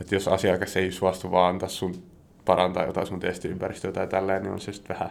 Että 0.00 0.14
jos 0.14 0.28
asiakas 0.28 0.76
ei 0.76 0.92
suostu 0.92 1.30
vaan 1.30 1.50
antaa 1.54 1.68
sun 1.68 1.94
parantaa 2.44 2.86
jotain 2.86 3.06
sun 3.06 3.20
testiympäristöä 3.20 3.92
tai 3.92 4.06
tälleen, 4.06 4.42
niin 4.42 4.52
on 4.52 4.60
se 4.60 4.72
sitten 4.72 4.96
vähän 4.96 5.10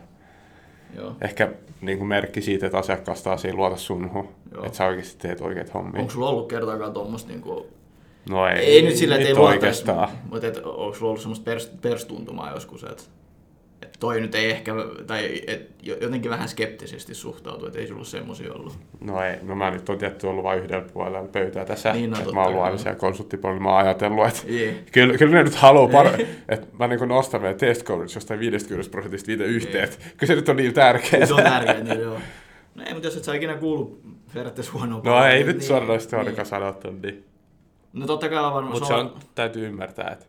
Joo. 0.95 1.15
ehkä 1.21 1.51
niin 1.81 1.97
kuin 1.97 2.07
merkki 2.07 2.41
siitä, 2.41 2.65
että 2.65 2.77
asiakas 2.77 3.23
taas 3.23 3.45
ei 3.45 3.53
luota 3.53 3.77
sunhun, 3.77 4.29
Joo. 4.53 4.65
että 4.65 4.77
sä 4.77 4.85
oikeasti 4.85 5.17
teet 5.17 5.41
oikeat 5.41 5.73
hommia. 5.73 6.01
Onko 6.01 6.13
sulla 6.13 6.29
ollut 6.29 6.49
kertaakaan 6.49 6.93
tuommoista 6.93 7.29
niinku... 7.29 7.67
No 8.29 8.47
ei, 8.47 8.57
Ei, 8.57 8.81
nyt 8.81 8.95
silleen, 8.95 9.21
että 9.21 9.39
ei 9.39 9.45
oikeastaan. 9.45 10.09
mutta 10.29 10.47
et, 10.47 10.57
onko 10.57 10.95
sulla 10.95 11.09
ollut 11.09 11.21
semmoista 11.21 11.43
pers, 11.43 11.71
perstuntumaa 11.81 12.53
joskus, 12.53 12.83
että 12.83 12.93
Et 12.93 13.09
toi 13.99 14.21
nyt 14.21 14.35
ei 14.35 14.51
ehkä, 14.51 14.71
tai 15.07 15.41
et 15.47 15.69
jotenkin 16.01 16.31
vähän 16.31 16.49
skeptisesti 16.49 17.13
suhtautuu, 17.15 17.67
että 17.67 17.79
ei 17.79 17.87
sulla 17.87 18.03
semmoisia 18.03 18.53
ollut. 18.53 18.77
No 18.99 19.21
ei, 19.23 19.37
no 19.41 19.55
mä 19.55 19.71
nyt 19.71 19.89
on 19.89 19.97
tietty 19.97 20.27
ollut 20.27 20.43
vain 20.43 20.59
yhdellä 20.63 20.85
puolella 20.93 21.27
pöytää 21.27 21.65
tässä, 21.65 21.93
Niin, 21.93 22.09
no 22.11 22.19
että 22.19 22.31
mä 22.33 22.39
oon 22.39 22.49
ollut 22.49 22.63
aina 22.63 22.77
siellä 22.77 22.99
konsulttipuolella, 22.99 23.63
mä 23.63 23.69
oon 23.69 23.77
ajatellut, 23.79 24.27
että 24.27 24.41
Jee. 24.47 24.83
kyllä, 24.91 25.17
kyllä 25.17 25.31
ne 25.37 25.43
nyt 25.43 25.55
haluaa, 25.55 26.03
par- 26.03 26.25
että 26.49 26.67
mä 26.79 26.87
niin 26.87 27.07
nostan 27.07 27.41
meidän 27.41 27.57
test 27.59 27.83
coverage 27.83 28.13
jostain 28.15 28.39
50 28.39 28.91
prosentista 28.91 29.27
viite 29.27 29.43
yhteen, 29.43 29.83
että 29.83 29.97
kyllä 30.17 30.27
se 30.27 30.35
nyt 30.35 30.49
on 30.49 30.55
niin 30.55 30.73
tärkeää. 30.73 31.25
Se 31.25 31.33
on 31.33 31.43
tärkeää, 31.43 31.83
niin 31.83 31.99
joo. 31.99 32.17
No 32.75 32.83
ei, 32.87 32.93
mutta 32.93 33.07
jos 33.07 33.17
et 33.17 33.23
sä 33.23 33.33
ikinä 33.35 33.55
kuulu 33.55 34.01
periaatteessa 34.33 34.73
huonoa 34.73 35.01
No 35.03 35.25
ei 35.25 35.43
nyt 35.43 35.57
niin- 35.57 35.67
suoranaisesti 35.67 36.15
niin. 36.15 36.19
ainakaan 36.25 36.45
sanottu, 36.45 36.91
niin. 36.91 37.23
No 37.93 38.07
totta 38.07 38.29
kai 38.29 38.45
on 38.45 38.53
varmaan, 38.53 38.73
Mutta 38.73 38.87
se 38.87 38.93
on, 38.93 39.13
täytyy 39.35 39.67
ymmärtää, 39.67 40.09
että 40.11 40.25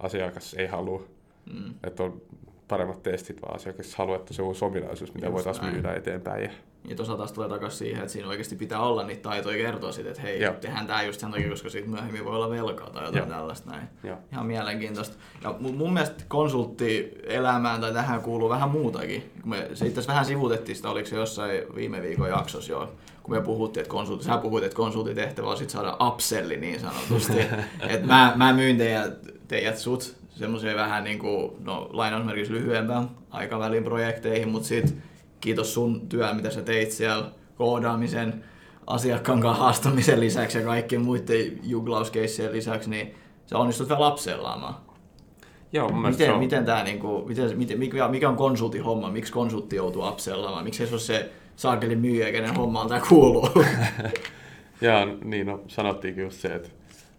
asiakas 0.00 0.54
ei 0.54 0.66
halua, 0.66 1.04
mm, 1.52 1.74
että 1.86 2.02
on 2.02 2.22
paremmat 2.70 3.02
testit, 3.02 3.42
vaan 3.42 3.54
asiakas 3.54 3.94
haluaa, 3.94 4.16
että 4.16 4.34
se 4.34 4.42
on 4.42 4.48
uusi 4.48 4.64
ominaisuus, 4.64 5.14
mitä 5.14 5.26
Just 5.26 5.34
voitaisiin 5.34 5.62
näin. 5.62 5.74
myydä 5.74 5.94
eteenpäin. 5.94 6.42
Ja, 6.42 6.50
ja 6.88 6.96
tuossa 6.96 7.16
taas 7.16 7.32
tulee 7.32 7.48
takaisin 7.48 7.78
siihen, 7.78 8.00
että 8.00 8.12
siinä 8.12 8.28
oikeasti 8.28 8.56
pitää 8.56 8.80
olla 8.80 9.02
niitä 9.02 9.22
taitoja 9.22 9.56
kertoa 9.56 9.92
siitä, 9.92 10.10
että 10.10 10.22
hei, 10.22 10.40
Joo. 10.40 10.52
tehdään 10.52 10.86
tämä 10.86 11.02
just 11.02 11.20
sen 11.20 11.30
takia, 11.30 11.48
koska 11.48 11.70
siitä 11.70 11.88
myöhemmin 11.88 12.24
voi 12.24 12.36
olla 12.36 12.50
velkaa 12.50 12.90
tai 12.90 13.04
jotain 13.04 13.28
Joo. 13.28 13.36
tällaista 13.36 13.70
näin. 13.70 13.88
Joo. 14.04 14.16
Ihan 14.32 14.46
mielenkiintoista. 14.46 15.16
Ja 15.44 15.54
mun, 15.60 15.74
mun 15.74 15.92
mielestä 15.92 16.24
konsulttielämään 16.28 17.80
tai 17.80 17.92
tähän 17.92 18.22
kuuluu 18.22 18.48
vähän 18.48 18.70
muutakin. 18.70 19.30
Me, 19.44 19.68
se 19.74 19.86
itse 19.86 20.06
vähän 20.08 20.24
sivutettiin 20.24 20.76
sitä, 20.76 20.90
oliko 20.90 21.08
se 21.08 21.16
jossain 21.16 21.62
viime 21.74 22.02
viikon 22.02 22.28
jaksossa 22.28 22.72
jo, 22.72 22.92
kun 23.22 23.34
me 23.34 23.40
puhuttiin, 23.42 23.82
että 23.82 23.90
konsultti, 23.90 24.24
sä 24.24 24.36
puhuit, 24.38 24.64
että 24.64 24.76
konsultitehtävä 24.76 25.48
on 25.48 25.56
sit 25.56 25.70
saada 25.70 25.96
upselli 26.06 26.56
niin 26.56 26.80
sanotusti. 26.80 27.40
että 27.88 28.06
mä, 28.06 28.32
mä 28.36 28.52
myyn 28.52 28.78
teidät, 28.78 29.18
teidät 29.48 29.78
sut 29.78 30.19
semmoiseen 30.40 30.76
vähän 30.76 31.04
niin 31.04 31.18
kuin, 31.18 31.52
no 31.64 31.88
lainausmerkissä 31.92 32.54
lyhyempään 32.54 33.08
aikavälin 33.30 33.84
projekteihin, 33.84 34.48
mutta 34.48 34.68
sit 34.68 34.96
kiitos 35.40 35.74
sun 35.74 36.08
työn, 36.08 36.36
mitä 36.36 36.50
sä 36.50 36.62
teit 36.62 36.90
siellä 36.90 37.30
koodaamisen, 37.56 38.44
asiakkaan 38.86 39.40
kanssa 39.40 39.62
haastamisen 39.62 40.20
lisäksi 40.20 40.58
ja 40.58 40.64
kaikkien 40.64 41.02
muiden 41.02 41.58
juglauskeissien 41.62 42.52
lisäksi, 42.52 42.90
niin 42.90 43.14
sä 43.46 43.58
onnistut 43.58 43.88
vielä 43.88 44.00
lapsellaamaan. 44.00 44.74
Joo, 45.72 45.88
mun 45.88 46.00
mielestä 46.00 46.18
se 46.18 46.24
Miten, 46.24 46.34
on, 46.34 46.40
miten 46.40 46.64
tää, 46.64 46.84
niinku, 46.84 47.24
miten, 47.28 47.58
miten, 47.58 47.78
mikä, 47.78 48.08
mikä 48.08 48.28
on 48.28 48.36
konsultin 48.36 48.84
homma? 48.84 49.10
Miksi 49.10 49.32
konsultti 49.32 49.76
joutuu 49.76 50.08
upsellaamaan? 50.08 50.64
Miksi 50.64 50.86
se 50.86 50.94
ole 50.94 51.00
se 51.00 51.30
saakeli 51.56 51.96
myyjä, 51.96 52.32
kenen 52.32 52.54
hommaan 52.54 52.88
tää 52.88 53.00
kuuluu? 53.08 53.48
ja 54.80 55.06
niin 55.24 55.46
no, 55.46 55.60
sanottiinkin 55.66 56.24
just 56.24 56.40
se, 56.40 56.48
että, 56.48 56.68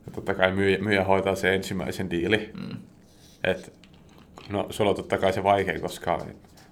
että 0.08 0.12
totta 0.12 0.34
kai 0.34 0.51
myyjä, 0.51 0.78
myyjä 0.78 1.04
hoitaa 1.04 1.36
se 1.36 1.56
ensimmäisen 1.56 2.10
diili. 2.10 2.50
Mm. 2.54 2.78
Et, 3.43 3.74
no, 4.50 4.67
sulla 4.69 4.89
on 4.89 4.95
totta 4.95 5.17
kai 5.17 5.33
se 5.33 5.43
vaikea, 5.43 5.79
koska 5.79 6.25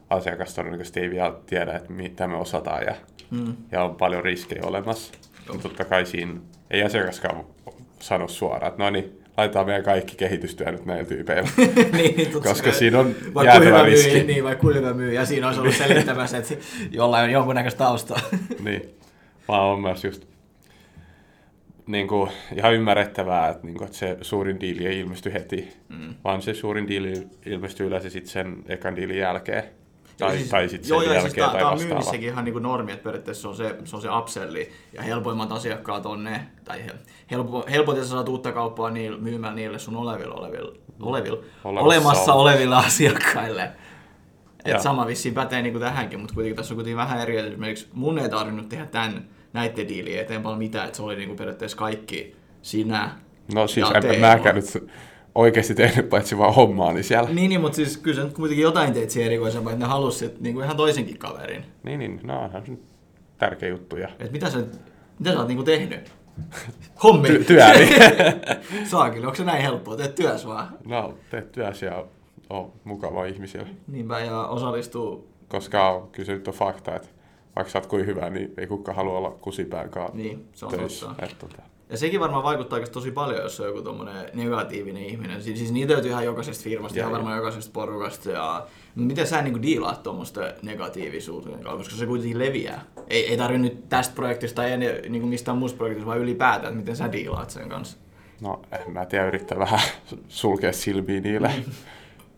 asiakas 0.09 0.53
todennäköisesti 0.55 0.99
ei 0.99 1.09
vielä 1.09 1.33
tiedä, 1.45 1.73
että 1.73 1.91
mitä 1.91 2.27
me 2.27 2.35
osataan 2.37 2.83
ja, 2.83 2.95
Mm. 3.31 3.53
ja 3.71 3.83
on 3.83 3.95
paljon 3.95 4.23
riskejä 4.23 4.61
olemassa. 4.65 5.13
Joo. 5.47 5.55
Ja 5.55 5.61
totta 5.61 5.85
kai 5.85 6.05
siinä 6.05 6.33
ei 6.71 6.83
asiakaskaan 6.83 7.43
sano 7.99 8.27
suoraan, 8.27 8.71
että 8.71 8.83
no 8.83 8.89
niin, 8.89 9.19
laitetaan 9.37 9.65
meidän 9.65 9.83
kaikki 9.83 10.15
kehitystyö 10.15 10.71
nyt 10.71 10.85
näillä 10.85 11.05
tyypeillä. 11.05 11.49
niin, 11.97 12.15
niin, 12.17 12.31
Koska 12.43 12.71
siinä 12.71 12.99
on 12.99 13.15
jäätävä 13.45 13.83
riski. 13.83 14.09
myyjä, 14.11 14.23
niin, 14.23 14.43
vaikka 14.43 14.67
hyvä 14.67 14.93
myyjä, 14.93 15.25
siinä 15.25 15.47
olisi 15.47 15.61
ollut 15.61 15.75
selittämässä, 15.75 16.37
että 16.37 16.53
jollain 16.91 17.23
on 17.25 17.31
jonkunnäköistä 17.31 17.77
taustaa. 17.77 18.19
niin. 18.63 18.89
Vaan 19.47 19.63
on 19.63 19.81
myös 19.81 20.03
just 20.05 20.25
niin 21.89 22.07
kuin, 22.07 22.31
ihan 22.55 22.73
ymmärrettävää, 22.73 23.49
että, 23.49 23.65
niin 23.65 23.77
kuin, 23.77 23.85
että 23.85 23.97
se 23.97 24.17
suurin 24.21 24.59
diili 24.59 24.85
ei 24.87 24.99
ilmesty 24.99 25.33
heti, 25.33 25.73
Mm. 25.89 26.13
vaan 26.23 26.41
se 26.41 26.53
suurin 26.53 26.87
diili 26.87 27.13
ilmestyy 27.45 27.87
yleensä 27.87 28.09
sitten 28.09 28.31
sen 28.31 28.63
ekan 28.67 28.95
diilin 28.95 29.17
jälkeen. 29.17 29.63
Tai, 30.17 30.37
siis, 30.37 30.49
tai 30.49 30.69
sitten 30.69 30.87
sen 30.87 30.95
joo, 30.95 31.01
joo, 31.01 31.13
jälkeen 31.13 31.31
siis 31.31 31.45
tai 31.45 31.59
tää 31.59 31.69
on 31.69 31.81
myynnissäkin 31.81 32.29
ihan 32.29 32.45
niinku 32.45 32.59
normi, 32.59 32.91
että 32.91 33.03
periaatteessa 33.03 33.41
se 33.41 33.47
on 33.47 33.55
se, 33.55 33.75
se, 33.83 33.95
on 33.95 34.01
se 34.01 34.07
upselli, 34.17 34.69
ja 34.93 35.01
helpoimmat 35.01 35.51
asiakkaat 35.51 36.05
on 36.05 36.23
ne, 36.23 36.41
tai 36.63 36.85
he- 36.85 36.91
helpo, 37.31 37.65
helpoiten 37.71 38.03
sä 38.03 38.09
saat 38.09 38.29
uutta 38.29 38.51
kauppaa 38.51 38.89
niille, 38.89 39.17
myymällä 39.17 39.55
niille 39.55 39.79
sun 39.79 39.95
oleville, 39.95 40.33
oleville, 40.33 40.79
oleville 41.01 41.39
Olemassa 41.63 41.81
olemassa 41.85 42.33
ole- 42.33 42.41
oleville 42.51 42.75
asiakkaille. 42.75 43.71
Et 44.65 44.79
sama 44.81 45.07
vissiin 45.07 45.33
pätee 45.33 45.61
niinku 45.61 45.79
tähänkin, 45.79 46.19
mutta 46.19 46.33
kuitenkin 46.33 46.55
tässä 46.55 46.73
on 46.73 46.75
kuitenkin 46.75 46.97
vähän 46.97 47.21
eri, 47.21 47.37
että 47.37 47.49
esimerkiksi 47.51 47.87
mun 47.93 48.19
ei 48.19 48.29
tarvinnut 48.29 48.69
tehdä 48.69 48.85
tämän, 48.85 49.25
näiden 49.53 49.87
diiliä 49.87 50.21
eteen 50.21 50.41
paljon 50.41 50.59
mitään, 50.59 50.85
että 50.85 50.97
se 50.97 51.03
oli 51.03 51.15
niinku 51.15 51.35
periaatteessa 51.35 51.77
kaikki 51.77 52.35
sinä. 52.61 53.09
No 53.53 53.67
siis 53.67 53.89
ja 53.89 53.95
en 53.95 54.01
Teemu. 54.01 54.19
mäkään 54.19 54.55
nyt 54.55 54.89
oikeasti 55.35 55.75
tehnyt 55.75 56.09
paitsi 56.09 56.37
vaan 56.37 56.53
hommaa, 56.55 56.93
niin 56.93 57.03
siellä. 57.03 57.29
Niin, 57.29 57.49
niin, 57.49 57.61
mutta 57.61 57.75
siis 57.75 57.97
kyllä 57.97 58.23
nyt 58.23 58.33
kuitenkin 58.33 58.63
jotain 58.63 58.93
teit 58.93 59.09
siihen 59.09 59.25
erikoisempaa, 59.27 59.73
että 59.73 59.85
ne 59.85 59.89
halusivat 59.89 60.39
niinku 60.39 60.61
ihan 60.61 60.77
toisenkin 60.77 61.17
kaverin. 61.17 61.65
Niin, 61.83 61.99
niin, 61.99 62.19
no 62.23 62.41
onhan 62.43 62.65
se 62.65 62.71
tärkeä 63.37 63.69
juttu. 63.69 63.97
Ja 63.97 64.09
Et 64.19 64.31
mitä 64.31 64.49
sä, 64.49 64.59
mitä 65.19 65.31
sä 65.31 65.39
oot 65.39 65.47
niinku 65.47 65.63
tehnyt? 65.63 66.11
Hommi. 67.03 67.27
ty- 67.29 67.43
työni. 67.43 67.89
Saakeli, 68.91 69.25
onko 69.25 69.35
se 69.35 69.43
näin 69.43 69.61
helppoa? 69.61 69.97
Teet 69.97 70.15
työs 70.15 70.47
vaan. 70.47 70.67
no, 70.85 71.13
teet 71.31 71.51
työsi 71.51 71.85
ja 71.85 72.05
on 72.49 72.71
mukava 72.83 73.25
ihmisille. 73.25 73.67
Niinpä 73.87 74.19
ja 74.19 74.41
osallistuu. 74.47 75.29
Koska 75.47 76.07
kyllä 76.11 76.25
se 76.25 76.33
nyt 76.33 76.47
on 76.47 76.53
fakta, 76.53 76.95
että 76.95 77.07
vaikka 77.55 77.71
sä 77.71 77.77
oot 77.77 77.85
kuin 77.85 78.05
hyvä, 78.05 78.29
niin 78.29 78.53
ei 78.57 78.67
kukaan 78.67 78.95
halua 78.95 79.17
olla 79.17 79.31
kusipäänkaan 79.31 80.09
Niin, 80.13 80.45
se 80.53 80.65
on 80.65 80.71
töissä. 80.71 81.05
totta. 81.05 81.25
Et, 81.25 81.35
tota, 81.39 81.61
Ja 81.89 81.97
sekin 81.97 82.19
varmaan 82.19 82.43
vaikuttaa 82.43 82.79
tosi 82.79 83.11
paljon, 83.11 83.43
jos 83.43 83.59
on 83.59 83.67
joku 83.67 83.81
tommonen 83.81 84.29
negatiivinen 84.33 85.03
ihminen. 85.03 85.43
Siis, 85.43 85.59
siis 85.59 85.71
niitä 85.71 85.93
löytyy 85.93 86.11
ihan 86.11 86.25
jokaisesta 86.25 86.63
firmasta, 86.63 86.99
Joo, 86.99 87.03
ihan 87.03 87.13
varmaan 87.13 87.37
jokaisesta 87.37 87.71
porukasta. 87.73 88.31
Ja... 88.31 88.67
Miten 88.95 89.27
sä 89.27 89.41
niinku 89.41 89.61
diilaat 89.61 90.03
tuommoista 90.03 90.41
negatiivisuutta, 90.61 91.49
koska 91.63 91.95
se 91.95 92.05
kuitenkin 92.05 92.39
leviää. 92.39 92.85
Ei, 93.07 93.27
ei 93.27 93.37
tarvi 93.37 93.57
nyt 93.57 93.89
tästä 93.89 94.15
projektista 94.15 94.55
tai 94.55 94.71
ennen, 94.71 95.01
niinku 95.09 95.27
mistään 95.27 95.57
muusta 95.57 95.77
projektista, 95.77 96.07
vaan 96.07 96.19
ylipäätään, 96.19 96.65
että 96.65 96.79
miten 96.79 96.95
sä 96.95 97.11
diilaat 97.11 97.49
sen 97.49 97.69
kanssa. 97.69 97.97
no, 98.41 98.61
en 98.71 98.93
mä 98.93 99.05
tiedä, 99.05 99.27
yrittää 99.27 99.59
vähän 99.59 99.79
sulkea 100.27 100.73
silmiä 100.73 101.21
niille 101.21 101.51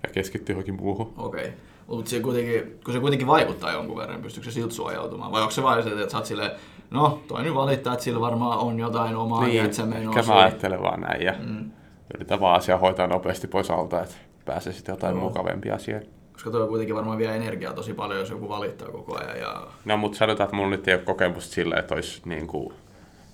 ja 0.03 0.10
keskittyä 0.13 0.53
johonkin 0.53 0.75
muuhun. 0.75 1.13
Okei. 1.18 1.46
Okay. 1.46 1.51
Mutta 1.91 2.10
se 2.10 2.19
kuitenkin, 2.19 2.79
kun 2.86 2.93
se 2.93 3.00
kuitenkin 3.00 3.27
vaikuttaa 3.27 3.71
jonkun 3.71 3.98
verran, 3.98 4.15
niin 4.15 4.24
pystyykö 4.24 4.50
se 4.51 4.53
siltä 4.53 4.74
suojautumaan? 4.74 5.31
Vai 5.31 5.41
onko 5.41 5.51
se 5.51 5.63
vain 5.63 5.83
se, 5.83 5.89
että 5.89 6.10
sä 6.10 6.17
oot 6.17 6.25
silleen, 6.25 6.51
no 6.91 7.19
toi 7.27 7.43
nyt 7.43 7.55
valittaa, 7.55 7.93
että 7.93 8.03
sillä 8.03 8.21
varmaan 8.21 8.60
on 8.60 8.79
jotain 8.79 9.15
omaa 9.15 9.43
niin, 9.45 9.65
että 9.65 9.77
se 9.77 9.83
ehkä 9.83 10.24
mä 10.27 10.39
ajattelen 10.39 10.81
vaan 10.81 11.01
näin 11.01 11.21
ja 11.21 11.33
Mm. 11.39 11.71
yritän 12.15 12.39
vaan 12.39 12.55
asiaa 12.55 12.77
hoitaa 12.77 13.07
nopeasti 13.07 13.48
pois 13.48 13.71
alta, 13.71 14.01
että 14.03 14.15
pääsee 14.45 14.74
sitten 14.74 14.93
jotain 14.93 15.15
Joo. 15.15 15.24
mukavempia 15.24 15.75
asioita. 15.75 16.07
Koska 16.33 16.51
toi 16.51 16.67
kuitenkin 16.67 16.95
varmaan 16.95 17.17
vie 17.17 17.36
energiaa 17.36 17.74
tosi 17.74 17.93
paljon, 17.93 18.19
jos 18.19 18.29
joku 18.29 18.50
valittaa 18.50 18.91
koko 18.91 19.17
ajan. 19.17 19.39
Ja... 19.39 19.67
No, 19.86 19.98
mutta 19.98 20.17
sanotaan, 20.17 20.45
että 20.45 20.55
mulla 20.55 20.69
nyt 20.69 20.88
ei 20.88 20.93
ole 20.93 21.01
kokemusta 21.03 21.53
sillä, 21.53 21.75
että 21.75 21.95
olisi 21.95 22.21
niin 22.25 22.48
kuin 22.48 22.74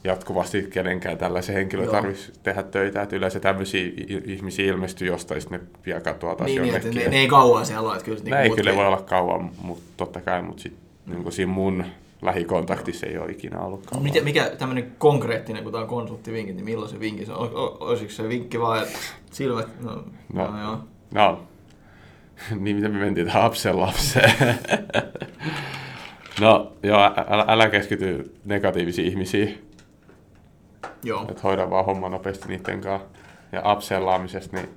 jatkuvasti 0.04 0.64
kenenkään 0.64 1.18
tällaisen 1.18 1.56
henkilön 1.56 1.90
tarvitsisi 1.90 2.34
tehdä 2.44 2.64
töitä. 2.64 3.02
Että 3.02 3.16
yleensä 3.16 3.40
tämmöisiä 3.40 3.92
ihmisiä 4.26 4.66
ilmestyy 4.66 5.08
jostain, 5.08 5.42
sitten 5.42 5.60
ne 5.60 5.66
pian 5.84 6.02
katoaa 6.02 6.36
taas 6.36 6.48
Niin, 6.48 6.62
niin, 6.62 6.74
jonnekin. 6.74 7.02
ne, 7.04 7.10
ne, 7.10 7.18
ei 7.18 7.28
kauan 7.28 7.66
siellä 7.66 7.88
ole. 7.90 7.96
Että 7.96 8.06
kyllä, 8.06 8.18
se 8.18 8.24
ne 8.24 8.42
niinku 8.42 8.54
ei 8.54 8.58
kyllä 8.64 8.76
voi 8.76 8.88
olla 8.88 9.02
kauan, 9.02 9.52
mutta 9.62 9.84
totta 9.98 10.22
kai, 10.22 10.42
mutta 10.42 10.64
sit, 10.64 10.74
niin 11.06 11.32
siinä 11.32 11.52
mun 11.52 11.84
lähikontaktissa 12.22 13.08
ei 13.08 13.18
ole 13.18 13.32
ikinä 13.32 13.60
ollut 13.60 13.86
kauan. 13.86 14.04
Miten, 14.04 14.24
mikä 14.24 14.52
tämmöinen 14.58 14.92
konkreettinen, 14.98 15.64
kun 15.64 15.72
tämä 15.72 15.82
on 15.82 15.88
konsulttivinkki, 15.90 16.54
niin 16.54 16.66
milloin 16.66 16.92
se 16.92 17.00
vinkki 17.00 17.32
on? 17.32 17.50
Olisiko 17.80 18.12
se 18.12 18.30
vinkki 18.30 18.60
vaan, 18.60 18.84
että 18.84 18.98
silmät, 19.32 19.68
no, 19.84 20.04
no, 20.34 20.52
No. 20.52 20.62
joo. 20.62 20.80
No, 21.14 21.44
niin 22.60 22.76
miten 22.76 22.92
me 22.92 23.00
mentiin 23.00 23.28
tähän 23.28 23.44
lapsen 23.44 23.80
lapseen. 23.80 24.32
no, 26.42 26.74
joo, 26.84 27.00
älä, 27.28 27.46
älä 27.48 27.70
keskity 27.70 28.36
negatiivisiin 28.46 29.08
ihmisiin. 29.08 29.67
Joo. 31.04 31.26
että 31.30 31.42
hoida 31.44 31.70
vaan 31.70 31.86
homma 31.86 32.10
nopeasti 32.10 32.48
niiden 32.48 32.82
kanssa. 32.82 33.08
Ja 33.52 33.72
upsellaamisesta, 33.74 34.58
niin 34.58 34.70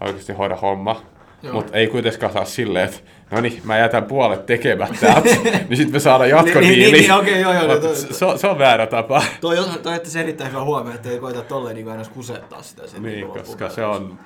oikeasti 0.00 0.32
hoida 0.32 0.56
homma. 0.56 1.02
Joo. 1.42 1.54
Mutta 1.54 1.76
ei 1.76 1.86
kuitenkaan 1.86 2.32
saa 2.32 2.44
silleen, 2.44 2.84
että 2.84 3.00
no 3.30 3.40
niin, 3.40 3.60
mä 3.64 3.78
jätän 3.78 4.04
puolet 4.04 4.46
tekemättä, 4.46 5.22
niin 5.68 5.76
sitten 5.76 5.92
me 5.92 6.00
saadaan 6.00 6.30
jatkodiili. 6.30 6.66
Niin, 6.76 6.92
niin, 6.92 7.02
niin, 7.02 7.12
okei, 7.12 7.40
joo, 7.40 7.52
joo, 7.52 7.78
toi- 7.78 7.96
se, 7.96 8.24
on- 8.24 8.38
se 8.38 8.46
on 8.46 8.58
väärä 8.58 8.86
tapa. 8.86 9.22
Toi, 9.40 9.58
on- 9.58 9.78
toi 9.82 9.94
että 9.96 10.10
se 10.10 10.20
erittäin 10.20 10.50
hyvä 10.52 10.64
huomio, 10.64 10.94
että 10.94 11.08
ei 11.10 11.18
koeta 11.18 11.42
tolleen 11.42 11.76
niin 11.76 11.88
aina 11.88 12.02
kusettaa 12.14 12.62
sitä. 12.62 12.86
Sit 12.86 12.98
niin, 13.02 13.12
niinku 13.12 13.38
koska 13.38 13.68
se 13.68 13.84
on, 13.84 14.18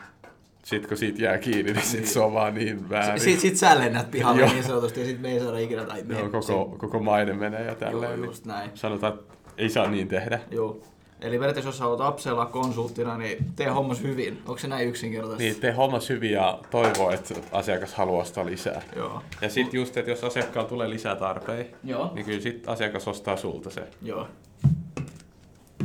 sit 0.65 0.87
kun 0.87 0.97
siitä 0.97 1.23
jää 1.23 1.39
kiinni, 1.39 1.73
niin 1.73 1.85
sit 1.85 2.07
se 2.07 2.21
on 2.21 2.35
vaan 2.35 2.55
niin 2.55 2.91
väärin. 2.91 3.21
Sitten 3.21 3.41
sit 3.41 3.57
sä 3.57 3.79
lennät 3.79 4.11
pihalle 4.11 4.41
Joo. 4.41 4.51
niin 4.51 4.65
sanotusti 4.65 5.01
ja 5.01 5.07
sit 5.07 5.21
me 5.21 5.29
ei 5.33 5.41
saada 5.41 5.59
ikinä 5.59 5.85
tai 5.85 6.03
me, 6.03 6.19
Joo, 6.19 6.29
koko, 6.29 6.75
koko 6.79 6.99
maine 7.01 7.33
menee 7.33 7.61
ja 7.61 7.67
Joo, 7.67 7.75
tälleen. 7.75 8.25
just 8.25 8.45
niin 8.45 8.55
näin. 8.55 8.71
Sanotaan, 8.75 9.13
että 9.13 9.35
ei 9.59 9.69
saa 9.69 9.87
niin 9.91 10.09
tehdä. 10.09 10.41
Joo. 10.51 10.79
Eli 11.21 11.39
periaatteessa 11.39 11.69
jos 11.69 11.81
haluat 11.81 12.13
upsella 12.15 12.47
konsulttina, 12.47 13.19
niin 13.19 13.53
tee 13.57 13.69
hommas 13.69 14.03
hyvin. 14.03 14.39
Onko 14.47 14.59
se 14.59 14.69
näin 14.69 14.89
yksinkertaisesti? 14.89 15.45
Niin, 15.45 15.61
tee 15.61 15.73
hommas 15.73 16.09
hyvin 16.09 16.31
ja 16.33 16.59
toivoo, 16.71 17.11
että 17.11 17.35
asiakas 17.53 17.95
haluaa 17.95 18.23
ostaa 18.23 18.47
lisää. 18.47 18.83
Joo. 18.97 19.23
Ja 19.41 19.51
sitten 19.51 19.79
just, 19.81 19.97
että 19.97 20.11
jos 20.11 20.25
asiakkaalla 20.25 20.69
tulee 20.69 20.91
lisää 20.91 21.17
tarpeita, 21.17 21.77
Joo. 21.85 22.11
niin 22.15 22.27
kyllä 22.27 22.41
sitten 22.41 22.73
asiakas 22.73 23.09
ostaa 23.09 23.37
sulta 23.37 23.71
se. 23.71 23.89
Joo. 24.03 24.29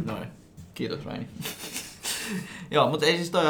Noin. 0.05 0.27
Kiitos 0.73 1.05
Raini. 1.05 1.27
Joo, 2.71 2.89
mutta 2.89 3.05
ei 3.05 3.15
siis 3.17 3.29
toi 3.29 3.43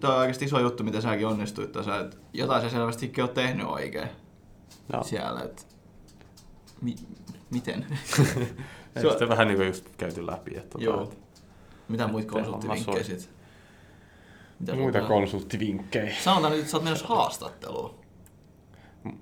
toi 0.00 0.10
on 0.14 0.18
oikeasti 0.20 0.44
iso 0.44 0.60
juttu, 0.60 0.84
mitä 0.84 1.00
säkin 1.00 1.26
onnistuit 1.26 1.72
tässä, 1.72 2.00
että 2.00 2.16
jotain 2.32 2.62
sä 2.62 2.68
selvästikin 2.70 3.24
oot 3.24 3.34
tehnyt 3.34 3.66
oikein 3.66 4.08
No. 4.92 5.02
siellä, 5.02 5.40
että 5.40 5.62
mi- 6.82 6.94
miten? 7.50 7.86
Ei 8.96 9.10
sitä 9.12 9.28
vähän 9.28 9.48
niin 9.48 9.56
kuin 9.56 9.66
just 9.66 9.88
käyty 9.98 10.26
läpi. 10.26 10.56
Että 10.56 10.78
Joo. 10.80 10.96
tota, 10.96 11.16
Mitä 11.88 12.06
muita 12.06 12.32
konsulttivinkkejä 12.32 12.94
homma 12.96 13.02
sit? 13.04 13.30
Mitä 14.60 14.72
että 14.72 14.82
muita 14.82 14.98
sulla- 14.98 15.08
konsulttivinkkejä. 15.08 16.14
Sanotaan 16.20 16.50
nyt, 16.52 16.60
että 16.60 16.70
sä 16.70 16.76
oot 16.76 16.84
menossa 16.84 17.06
haastatteluun. 17.06 17.94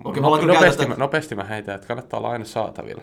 Okei, 0.03 0.21
no, 0.23 0.29
nopeasti, 0.29 0.59
käytetty- 0.63 0.87
mä, 0.87 0.95
nopeasti 0.95 1.35
mä 1.35 1.43
heitän, 1.43 1.75
että 1.75 1.87
kannattaa 1.87 2.17
olla 2.17 2.29
aina 2.29 2.45
saatavilla. 2.45 3.01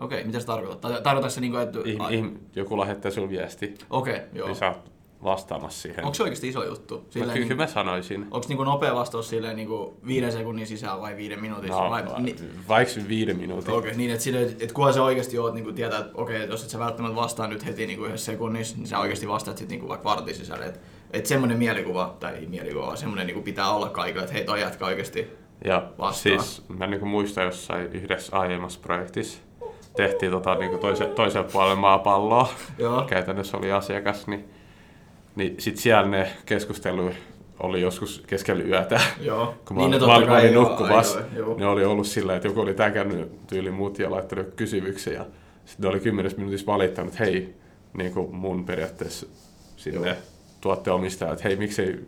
Okei, 0.00 0.24
mitä 0.24 0.40
se 0.40 0.46
tarkoittaa? 0.46 0.90
Tarkoitatko 0.90 1.30
se 1.30 1.40
niinku, 1.40 1.56
että... 1.58 1.78
Ihm, 1.84 2.00
ihm, 2.10 2.36
joku 2.56 2.78
lähettää 2.78 3.10
sulle 3.10 3.28
viesti, 3.28 3.74
Okei, 3.90 4.20
joo. 4.32 4.46
niin 4.48 4.56
sä 4.56 4.68
oot 4.68 4.90
vastaamassa 5.24 5.82
siihen. 5.82 6.04
Onko 6.04 6.14
se 6.14 6.22
oikeasti 6.22 6.48
iso 6.48 6.64
juttu? 6.64 6.96
no, 6.96 7.02
Silleen, 7.10 7.32
kyllä 7.34 7.48
niin, 7.48 7.56
mä 7.56 7.66
sanoisin. 7.66 8.26
onko 8.30 8.46
niinku 8.48 8.64
nopea 8.64 8.94
vastaus 8.94 9.28
silleen 9.28 9.56
niinku 9.56 9.96
viiden 10.06 10.32
sekunnin 10.32 10.66
sisään 10.66 11.00
vai 11.00 11.16
viiden 11.16 11.40
minuutin 11.40 11.70
No, 11.70 11.90
vai, 11.90 12.04
ni, 12.18 12.36
vaikka 12.68 12.94
viiden 13.08 13.36
minuutin. 13.36 13.74
Okei, 13.74 13.96
niin 13.96 14.10
että 14.10 14.24
sille, 14.24 14.42
et 14.60 14.72
kunhan 14.72 14.94
sä 14.94 15.02
oikeasti 15.02 15.38
oot 15.38 15.54
niinku 15.54 15.72
tietää, 15.72 15.98
että 15.98 16.10
okei, 16.14 16.36
että 16.36 16.52
jos 16.52 16.64
et 16.64 16.70
sä 16.70 16.78
välttämättä 16.78 17.16
vastaa 17.16 17.46
nyt 17.46 17.66
heti 17.66 17.86
niinku 17.86 18.04
yhdessä 18.04 18.32
sekunnissa, 18.32 18.76
niin 18.76 18.86
sä 18.86 18.98
oikeasti 18.98 19.28
vastaat 19.28 19.58
sit 19.58 19.68
niinku 19.68 19.88
vaikka 19.88 20.08
vartin 20.08 20.34
sisällä. 20.34 20.64
Että 20.66 20.80
et 21.10 21.26
semmonen 21.26 21.58
mielikuva, 21.58 22.16
tai 22.20 22.34
ei 22.34 22.46
mielikuva, 22.46 22.86
vaan 22.86 22.96
semmonen 22.96 23.26
niinku 23.26 23.42
pitää 23.42 23.70
olla 23.70 23.88
kaikilla, 23.88 24.22
että 24.22 24.34
hei 24.34 24.44
toi 24.44 24.60
jätkä 24.60 24.86
oikeasti. 24.86 25.28
Ja 25.64 25.88
vastaa. 25.98 26.12
siis 26.38 26.62
mä 26.68 26.86
niinku 26.86 27.06
muistan 27.06 27.44
jossain 27.44 27.86
yhdessä 27.92 28.36
aiemmassa 28.36 28.80
projektissa 28.82 29.38
tehtiin 29.96 30.32
tota 30.32 30.54
niinku 30.54 30.78
toisen, 30.78 31.10
toisen 31.10 31.44
puolen 31.44 31.78
maapalloa. 31.78 32.48
Joo. 32.78 33.02
Käytännössä 33.02 33.56
oli 33.56 33.72
asiakas, 33.72 34.26
niin, 34.26 34.48
niin 35.38 35.54
sit 35.58 35.76
siellä 35.76 36.08
ne 36.08 36.32
keskustelu 36.46 37.10
oli 37.60 37.80
joskus 37.80 38.22
keskellä 38.26 38.64
yötä. 38.64 39.00
Joo. 39.20 39.54
Kun 39.64 39.76
mä, 39.76 39.82
Niin 39.82 39.90
niin, 39.90 40.06
mä, 40.06 40.26
kai 40.26 40.40
olin 40.40 40.52
joo, 40.52 40.68
nukkumassa, 40.68 41.20
ne 41.58 41.66
oli 41.66 41.84
ollut 41.84 42.06
sillä, 42.06 42.36
että 42.36 42.48
joku 42.48 42.60
oli 42.60 42.74
täkännyt 42.74 43.46
tyyli 43.46 43.70
mut 43.70 43.98
ja 43.98 44.10
laittanut 44.10 44.54
kysymyksen 44.56 45.14
ja 45.14 45.26
sitten 45.64 45.82
ne 45.82 45.88
oli 45.88 46.00
kymmenessä 46.00 46.38
minuutissa 46.38 46.66
valittanut, 46.66 47.12
että 47.12 47.24
hei, 47.24 47.54
niin 47.96 48.12
kuin 48.12 48.34
mun 48.34 48.64
periaatteessa 48.64 49.26
sinne 49.76 50.16
tuotteomistaja, 50.60 51.32
että 51.32 51.48
hei, 51.48 51.56
miksei 51.56 51.98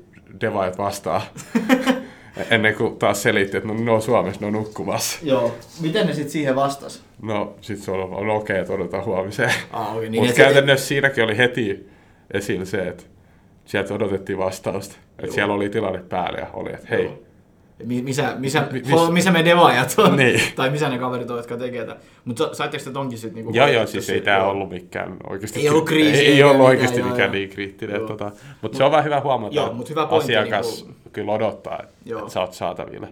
devaajat 0.41 0.79
vastaa. 0.79 1.23
Ennen 2.51 2.75
kuin 2.75 2.97
taas 2.97 3.23
selitti, 3.23 3.57
että 3.57 3.69
no, 3.69 3.75
ne 3.75 3.91
on 3.91 4.03
Suomessa, 4.03 4.41
ne 4.41 4.47
on 4.47 4.53
nukkumassa. 4.53 5.19
Joo. 5.23 5.55
Miten 5.81 6.07
ne 6.07 6.15
sitten 6.15 6.31
siihen 6.31 6.57
vastas? 6.57 7.03
No, 7.23 7.55
sit 7.61 7.79
se 7.79 7.91
on, 7.91 8.01
on 8.01 8.31
okei, 8.31 8.59
että 8.59 8.73
odotetaan 8.73 9.05
huomiseen. 9.05 9.53
Ah, 9.71 9.97
okei, 9.97 10.11
Niin, 10.11 10.23
Mutta 10.23 10.37
käytännössä 10.37 10.87
siinäkin 10.87 11.25
oli 11.25 11.37
heti 11.37 11.89
esillä 12.35 12.65
se, 12.65 12.89
että 12.89 13.05
sieltä 13.71 13.95
odotettiin 13.95 14.39
vastausta. 14.39 14.97
Että 15.19 15.35
siellä 15.35 15.55
oli 15.55 15.69
tilanne 15.71 16.03
päällä 16.09 16.39
ja 16.39 16.47
oli, 16.53 16.71
että 16.73 16.87
hei, 16.91 17.05
Joo. 17.05 17.19
Mi- 17.85 18.03
missä, 18.03 18.35
missä, 18.39 18.69
Mi- 18.73 18.81
mi- 18.81 18.95
miss- 18.95 19.11
missä 19.13 19.31
me 19.31 19.45
devaajat 19.45 19.95
on? 19.99 20.17
Niin. 20.17 20.41
tai 20.57 20.71
missä 20.71 20.89
ne 20.89 20.99
kaverit 20.99 21.31
on, 21.31 21.37
jotka 21.37 21.57
tekee 21.57 21.85
tätä. 21.87 22.01
Mutta 22.25 22.55
saitteko 22.55 22.85
te 22.85 22.91
tonkin 22.91 23.19
sitten 23.19 23.35
niinku 23.35 23.53
Joo, 23.55 23.67
joo, 23.67 23.87
siis 23.87 24.11
ei 24.11 24.21
tämä 24.21 24.45
ollut 24.45 24.71
mikään 24.71 25.17
oikeasti... 25.31 25.61
Ei 25.61 25.69
ollut 25.69 25.85
kriisi 25.85 26.21
Ei, 26.21 26.27
ei 26.27 26.43
ollut 26.43 26.57
mitään, 26.57 26.69
oikeasti 26.71 26.99
joo, 27.01 27.09
mikään 27.09 27.29
joo. 27.29 27.33
niin 27.33 27.49
kriittinen. 27.49 27.97
Joo. 27.97 28.07
Tota, 28.09 28.31
mutta 28.63 28.79
se 28.79 28.85
on 28.85 28.91
vähän 28.91 29.05
hyvä 29.05 29.21
huomata, 29.21 29.55
Joo, 29.55 29.73
mut 29.73 29.91
hyvä 29.91 30.07
pointti, 30.07 30.37
asiakas 30.37 30.85
niinku- 30.85 31.11
kyllä 31.13 31.33
odottaa, 31.33 31.79
että, 31.83 31.95
Joo. 32.05 32.29
sä 32.29 32.41
oot 32.41 32.53
saatavilla. 32.53 33.09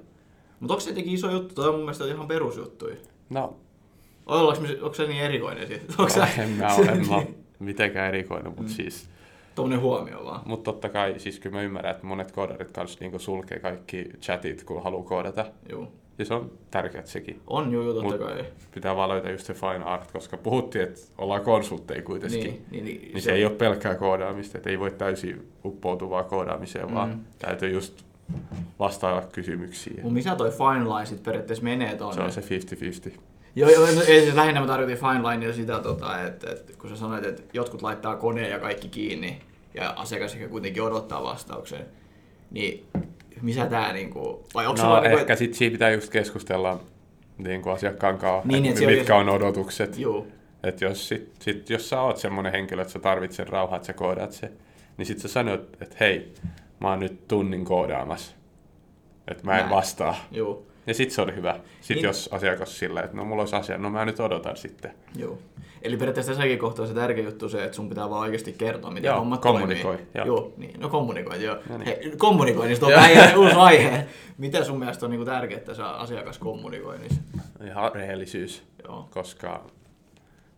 Mutta 0.61 0.75
onko 0.75 0.81
se 0.81 0.91
jotenkin 0.91 1.15
iso 1.15 1.31
juttu? 1.31 1.55
Toi 1.55 1.69
on 1.69 1.75
mun 1.75 1.83
mielestä 1.85 2.05
ihan 2.05 2.29
perusjuttuja. 2.29 2.97
No, 3.31 3.57
Ollaanko 4.27 4.65
onko 4.83 4.95
se 4.95 5.07
niin 5.07 5.23
erikoinen? 5.23 5.69
Onko 5.99 6.09
se, 6.09 6.21
en 6.43 6.49
mä 6.51 6.75
ole, 6.75 6.87
en 6.87 7.09
mä 7.11 7.23
mitenkään 7.59 8.09
erikoinen, 8.09 8.53
mutta 8.57 8.73
siis... 8.73 9.09
Tuommoinen 9.59 9.81
huomio 9.81 10.25
vaan. 10.25 10.41
Mutta 10.45 10.73
totta 10.73 10.89
kai, 10.89 11.15
siis 11.19 11.41
kyllä 11.41 11.57
mä 11.57 11.63
ymmärrän, 11.63 11.95
että 11.95 12.07
monet 12.07 12.33
koodarit 12.33 12.71
kanssa 12.71 12.99
niinku 13.01 13.19
sulkee 13.19 13.59
kaikki 13.59 14.05
chatit, 14.21 14.65
kun 14.65 14.83
haluaa 14.83 15.05
koodata. 15.05 15.45
Joo. 15.69 15.89
Ja 16.19 16.25
se 16.25 16.35
on 16.35 16.51
tärkeää 16.71 17.07
sekin. 17.07 17.41
On 17.47 17.73
juu, 17.73 17.95
totta 17.95 18.17
Mut- 18.17 18.19
kai. 18.19 18.45
Pitää 18.75 18.97
vaan 18.97 19.09
löytää 19.09 19.31
just 19.33 19.47
se 19.47 19.55
fine 19.55 19.85
art, 19.85 20.13
koska 20.13 20.37
puhuttiin, 20.37 20.85
että 20.85 21.01
ollaan 21.19 21.43
konsultteja 21.43 22.03
kuitenkin. 22.03 22.41
Niin, 22.41 22.65
niin, 22.71 22.85
niin, 22.85 23.01
Niin 23.13 23.23
se 23.23 23.33
ei 23.33 23.45
ole 23.45 23.55
pelkkää 23.55 23.95
koodaamista, 23.95 24.59
että 24.59 24.71
ei 24.71 24.79
voi 24.79 24.91
täysin 24.91 25.53
uppoutua 25.65 26.11
vaan 26.11 26.25
koodaamiseen, 26.25 26.89
mm. 26.89 26.95
vaan 26.95 27.21
täytyy 27.39 27.71
just 27.71 28.05
vastailla 28.79 29.23
kysymyksiin. 29.33 30.03
Mun 30.03 30.13
missä 30.13 30.37
toi 30.37 30.51
fine 30.51 30.85
line 30.85 31.07
sit 31.07 31.23
periaatteessa 31.23 31.65
menee 31.65 31.91
Se 31.91 31.97
tonne? 31.97 32.25
on 32.25 32.33
se 32.33 32.41
50-50. 33.11 33.11
Joo, 33.57 33.71
joo, 33.71 33.87
ei, 33.87 34.23
siis 34.23 34.35
lähinnä 34.35 34.61
mä 34.61 34.67
tarkoitin 34.67 34.99
fine 34.99 35.29
linea 35.29 35.53
sitä, 35.53 35.79
tota, 35.79 36.23
että, 36.23 36.51
että, 36.51 36.73
kun 36.79 36.91
sä 36.91 36.97
sanoit, 36.97 37.25
että 37.25 37.43
jotkut 37.53 37.83
laittaa 37.83 38.17
koneen 38.17 38.51
ja 38.51 38.59
kaikki 38.59 38.89
kiinni, 38.89 39.39
ja 39.81 39.91
asiakas 39.97 40.35
ehkä 40.35 40.49
kuitenkin 40.49 40.83
odottaa 40.83 41.23
vastauksen, 41.23 41.87
niin 42.51 42.87
missä 43.43 43.67
tää 43.67 43.93
niinku, 43.93 44.47
vai 44.55 44.67
onko 44.67 44.77
se 44.77 44.83
No 44.87 45.01
niinku, 45.01 45.19
ehkä 45.19 45.37
sit 45.37 45.55
siinä 45.55 45.73
pitää 45.73 45.91
just 45.91 46.11
keskustella 46.13 46.81
niin 47.39 47.63
kuin 47.63 47.73
asiakkaan 47.73 48.19
kanssa, 48.19 48.49
Niin, 48.49 48.67
että 48.67 48.81
mitkä 48.87 49.01
oikein- 49.15 49.17
on 49.17 49.29
odotukset. 49.29 49.99
Joo, 49.99 50.27
Että 50.63 50.85
jos, 50.85 51.09
sit, 51.09 51.33
sit, 51.41 51.71
jos 51.71 51.89
sä 51.89 52.01
oot 52.01 52.17
semmoinen 52.17 52.53
henkilö, 52.53 52.83
että 52.83 52.93
sä 52.93 52.99
tarvitset 52.99 53.49
rauhaa, 53.49 53.77
että 53.77 53.87
sä 53.87 53.93
koodaat 53.93 54.33
se, 54.33 54.53
niin 54.97 55.07
sit 55.07 55.19
sä 55.19 55.29
sanot, 55.29 55.61
että 55.81 55.97
hei, 56.01 56.35
mä 56.81 56.89
oon 56.91 57.01
nyt 57.01 57.29
tunnin 57.29 57.65
koodaamassa. 57.65 58.37
Että 59.29 59.45
mä 59.45 59.53
en 59.53 59.59
Näin. 59.59 59.71
vastaa. 59.71 60.17
joo, 60.31 60.63
Ja 60.89 60.95
sit 60.95 61.11
se 61.11 61.23
on 61.23 61.37
hyvä. 61.37 61.53
Sitten 61.53 61.67
Niin. 61.89 61.95
niin. 61.97 62.05
jos 62.05 62.29
asiakas 62.33 62.79
silleen, 62.79 63.05
että 63.05 63.17
no 63.17 63.25
mulla 63.25 63.43
olisi 63.43 63.57
asia, 63.57 63.79
no 63.79 63.91
mä 63.91 64.05
nyt 64.05 64.21
odotan 64.21 64.57
sitten. 64.57 64.93
joo. 65.17 65.39
Eli 65.83 65.97
periaatteessa 65.97 66.33
tässäkin 66.33 66.59
kohtaa 66.59 66.87
se 66.87 66.95
tärkeä 66.95 67.25
juttu 67.25 67.49
se, 67.49 67.65
että 67.65 67.77
sun 67.77 67.89
pitää 67.89 68.11
vaan 68.11 68.21
oikeasti 68.21 68.53
kertoa, 68.53 68.91
miten 68.91 69.09
Joo, 69.09 69.19
hommat 69.19 69.41
kommunikoi, 69.41 69.83
toimii. 69.97 70.07
joo. 70.15 70.27
joo. 70.27 70.53
niin, 70.57 70.81
no 70.81 70.89
kommunikoi, 70.89 71.45
joo. 71.45 71.57
No 71.69 71.79
niin. 71.79 71.87
Hei, 71.87 72.13
kommunikoinnista 72.19 72.87
on 72.87 72.93
vähän 72.93 73.39
uusi 73.39 73.55
aihe. 73.55 74.07
Mitä 74.39 74.65
sun 74.65 74.79
mielestä 74.79 75.07
on 75.07 75.11
niinku 75.11 75.25
tärkeää 75.25 75.61
tässä 75.61 75.89
asiakaskommunikoinnissa? 75.89 77.21
Ihan 77.65 77.93
rehellisyys, 77.95 78.63
Joo, 78.85 79.09
koska 79.13 79.65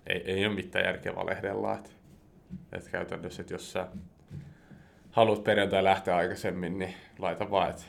ei, 0.06 0.22
ei 0.26 0.46
ole 0.46 0.54
mitään 0.54 0.84
järkeä 0.84 1.14
valehdella. 1.16 1.74
Että 1.74 1.90
et 2.72 2.88
käytännössä, 2.88 3.42
että 3.42 3.54
jos 3.54 3.72
sä 3.72 3.86
haluat 5.10 5.44
perjantai 5.44 5.84
lähteä 5.84 6.16
aikaisemmin, 6.16 6.78
niin 6.78 6.94
laita 7.18 7.50
vaan, 7.50 7.70
että 7.70 7.82
et 7.82 7.88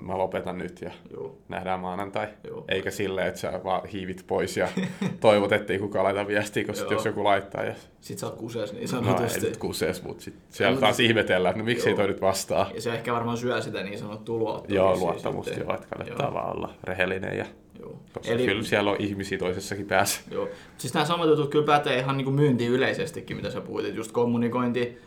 mä 0.00 0.18
lopetan 0.18 0.58
nyt 0.58 0.80
ja 0.82 0.90
joo. 1.12 1.38
nähdään 1.48 1.80
maanantai. 1.80 2.26
Joo. 2.44 2.64
Eikä 2.68 2.90
silleen, 2.90 3.26
että 3.26 3.40
sä 3.40 3.60
vaan 3.64 3.86
hiivit 3.88 4.24
pois 4.26 4.56
ja 4.56 4.68
toivot, 5.20 5.52
ettei 5.52 5.78
kukaan 5.78 6.04
laita 6.04 6.26
viestiä, 6.26 6.64
koska 6.64 6.80
sit 6.80 6.90
jos 6.90 7.04
joku 7.04 7.24
laittaa 7.24 7.64
ja 7.64 7.74
Sit 8.00 8.18
sä 8.18 8.26
oot 8.26 8.36
kusees 8.36 8.72
niin 8.72 8.88
no 8.92 8.98
ei 8.98 9.04
sanotusti. 9.04 9.40
nyt 9.40 9.56
kusees, 9.56 10.02
mutta 10.02 10.24
sit 10.24 10.34
siellä 10.50 10.74
No, 10.74 10.80
taas 10.80 11.00
ihmetellään, 11.00 11.50
että 11.52 11.62
no 11.62 11.64
miksei 11.64 11.90
joo. 11.90 11.96
toi 11.96 12.06
nyt 12.06 12.20
vastaa. 12.20 12.70
Ja 12.74 12.80
se 12.82 12.94
ehkä 12.94 13.12
varmaan 13.12 13.36
syö 13.36 13.62
sitä 13.62 13.82
niin 13.82 13.98
sanottua 13.98 14.38
luottamusta. 14.38 14.74
Joo, 14.74 14.96
luottamusta 14.96 15.50
sitten. 15.54 15.66
joo, 15.68 15.74
että 15.74 15.86
kannattaa 15.96 16.34
vaan 16.34 16.56
olla 16.56 16.74
rehellinen 16.84 17.38
ja 17.38 17.46
Joo. 17.80 17.98
koska 18.12 18.32
Eli... 18.32 18.44
kyllä 18.46 18.62
siellä 18.62 18.90
on 18.90 18.96
ihmisiä 18.98 19.38
toisessakin 19.38 19.86
päässä. 19.86 20.20
Joo. 20.30 20.48
Siis 20.78 20.94
nämä 20.94 21.06
samat 21.06 21.28
jutut 21.28 21.50
kyllä 21.50 21.66
pätee 21.66 21.98
ihan 21.98 22.16
niin 22.16 22.24
kuin 22.24 22.34
myyntiin 22.34 22.70
yleisestikin, 22.72 23.36
mitä 23.36 23.50
sä 23.50 23.60
puhuit. 23.60 23.94
Just 23.94 24.12
kommunikointi, 24.12 24.98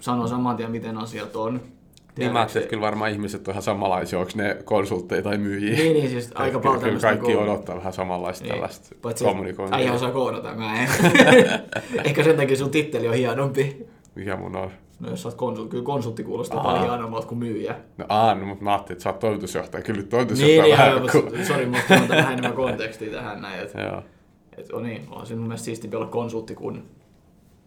sanoo 0.00 0.26
saman 0.26 0.56
tien, 0.56 0.70
miten 0.70 0.98
asiat 0.98 1.36
on. 1.36 1.60
Niin 2.18 2.32
mä 2.32 2.38
ajattelin, 2.38 2.62
että 2.64 2.70
kyllä 2.70 2.80
varmaan 2.86 3.10
ihmiset 3.10 3.48
on 3.48 3.52
ihan 3.52 3.62
samanlaisia, 3.62 4.18
onko 4.18 4.32
ne 4.34 4.56
konsultteja 4.64 5.22
tai 5.22 5.38
myyjiä. 5.38 5.76
Niin, 5.76 5.92
niin, 5.92 6.10
siis 6.10 6.30
aika 6.34 6.58
Kyllä- 6.60 6.62
paljon 6.72 6.80
Kyllä 6.90 7.00
kaikki 7.00 7.26
niinku- 7.26 7.42
odottaa 7.42 7.76
vähän 7.76 7.92
samanlaista 7.92 8.44
Niin. 8.44 8.52
tällaista 8.54 8.96
Paitsi 9.02 9.24
kommunikointia. 9.24 9.78
äijä 9.78 9.92
osaa 9.92 10.10
koodata, 10.10 10.54
mä 10.54 10.82
en. 10.82 10.88
Ehkä 12.04 12.24
sen 12.24 12.36
takia 12.36 12.56
sun 12.56 12.70
titteli 12.70 13.08
on 13.08 13.14
hienompi. 13.14 13.86
Mikä 14.14 14.36
mun 14.36 14.56
on? 14.56 14.70
No 15.00 15.10
jos 15.10 15.22
sä 15.22 15.28
oot 15.28 15.34
konsultti, 15.36 15.70
kyllä 15.70 15.84
konsultti 15.84 16.24
kuulostaa 16.24 16.58
Aa. 16.58 16.64
paljon 16.64 16.88
hienommalta 16.88 17.26
kuin 17.26 17.38
myyjä. 17.38 17.74
No 17.98 18.04
aa, 18.08 18.34
no, 18.34 18.46
mutta 18.46 18.64
mä 18.64 18.72
ajattelin, 18.72 18.94
että 18.96 19.02
sä 19.02 19.08
oot 19.10 19.18
toimitusjohtaja. 19.18 19.82
Kyllä 19.82 19.96
nyt 19.96 20.04
Niin, 20.06 20.10
toimitusjohtaja 20.10 20.62
niin, 20.62 20.78
vähän 20.78 21.10
kuin... 21.10 21.24
mutta 21.24 21.44
sori, 21.44 21.66
musta 21.66 21.94
on 21.94 22.08
vähän 22.08 22.32
enemmän 22.32 22.52
kontekstia 22.52 23.12
tähän 23.12 23.42
näin. 23.42 23.60
Et, 23.60 23.72
Joo. 23.90 24.02
et, 24.58 24.70
on 24.72 24.82
niin, 24.82 25.06
on 25.10 25.26
se 25.26 25.34
mun 25.34 25.44
mielestä 25.46 25.64
siistimpi 25.64 25.96
olla 25.96 26.06
konsultti 26.06 26.54
kuin 26.54 26.82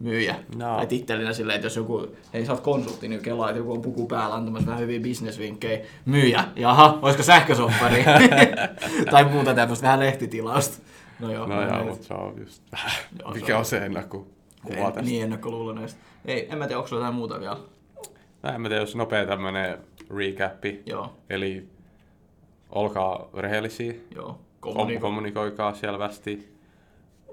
myyjä. 0.04 0.36
No. 0.58 0.76
Tai 0.78 0.88
tittelinä 0.88 1.34
silleen, 1.34 1.56
että 1.56 1.66
jos 1.66 1.76
joku, 1.76 2.08
hei 2.34 2.46
sä 2.46 2.52
oot 2.52 2.62
konsultti, 2.62 3.08
niin 3.08 3.22
kelaa, 3.22 3.50
että 3.50 3.60
joku 3.60 3.72
on 3.72 3.82
puku 3.82 4.06
päällä 4.08 4.36
antamassa 4.36 4.68
vähän 4.68 4.82
hyviä 4.82 5.00
bisnesvinkkejä. 5.00 5.86
Myyjä, 6.06 6.44
jaha, 6.56 7.00
olisiko 7.02 7.24
sähkösoppari? 7.24 8.04
tai 9.12 9.24
muuta 9.26 9.54
tämmöistä 9.54 9.84
vähän 9.88 10.00
lehtitilausta. 10.00 10.78
No 11.20 11.32
joo, 11.34 11.48
No 11.48 11.62
joo, 11.68 11.84
mutta 11.84 12.08
se 12.08 12.14
on 12.14 12.34
just 12.40 12.64
vähän, 12.72 12.92
mikä 13.34 13.58
on- 13.58 13.66
se 13.66 13.78
ennakkuva 13.78 14.26
En- 14.70 14.84
tästä. 14.86 15.02
Niin, 15.02 15.24
ennakkoluuloneista. 15.24 16.00
Ei, 16.26 16.48
en 16.52 16.58
mä 16.58 16.68
tiedä, 16.68 16.78
onko 16.78 16.88
sulla 16.88 17.00
jotain 17.02 17.16
muuta 17.16 17.40
vielä. 17.40 17.58
No, 18.44 18.50
en 18.54 18.62
mä 18.62 18.68
tiedä, 18.70 18.82
jos 18.82 18.96
nopea 18.96 19.26
tämmönen 19.26 19.78
recapi. 20.18 20.84
Joo, 20.86 21.14
Eli 21.30 21.68
olkaa 22.70 23.30
rehellisiä, 23.38 23.94
joo. 24.16 24.40
kom- 24.60 24.74
Kommuniko- 24.74 25.00
kommunikoikaa 25.02 25.74
selvästi. 25.74 26.53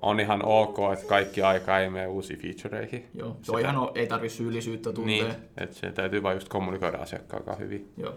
On 0.03 0.21
ihan 0.21 0.45
ok, 0.45 0.77
että 0.93 1.07
kaikki 1.07 1.43
aika 1.43 1.79
ei 1.79 1.91
mene 1.91 2.07
uusiin 2.07 2.39
featureihin. 2.39 3.09
Joo, 3.15 3.37
se 3.43 3.53
on 3.53 3.61
ihan, 3.61 3.77
ei 3.95 4.07
tarvi 4.07 4.29
syyllisyyttä 4.29 4.93
tuntea. 4.93 5.25
Niin, 5.25 5.35
että 5.57 5.77
se 5.77 5.93
täytyy 5.93 6.23
vaan 6.23 6.35
just 6.37 6.49
kommunikoida 6.49 6.99
asiakkaan 6.99 7.43
kanssa 7.43 7.65
hyvin. 7.65 7.93
Joo. 7.97 8.15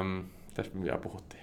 Äm, 0.00 0.24
tässä 0.54 0.72
me 0.74 0.84
vielä 0.84 0.98
puhuttiin. 0.98 1.42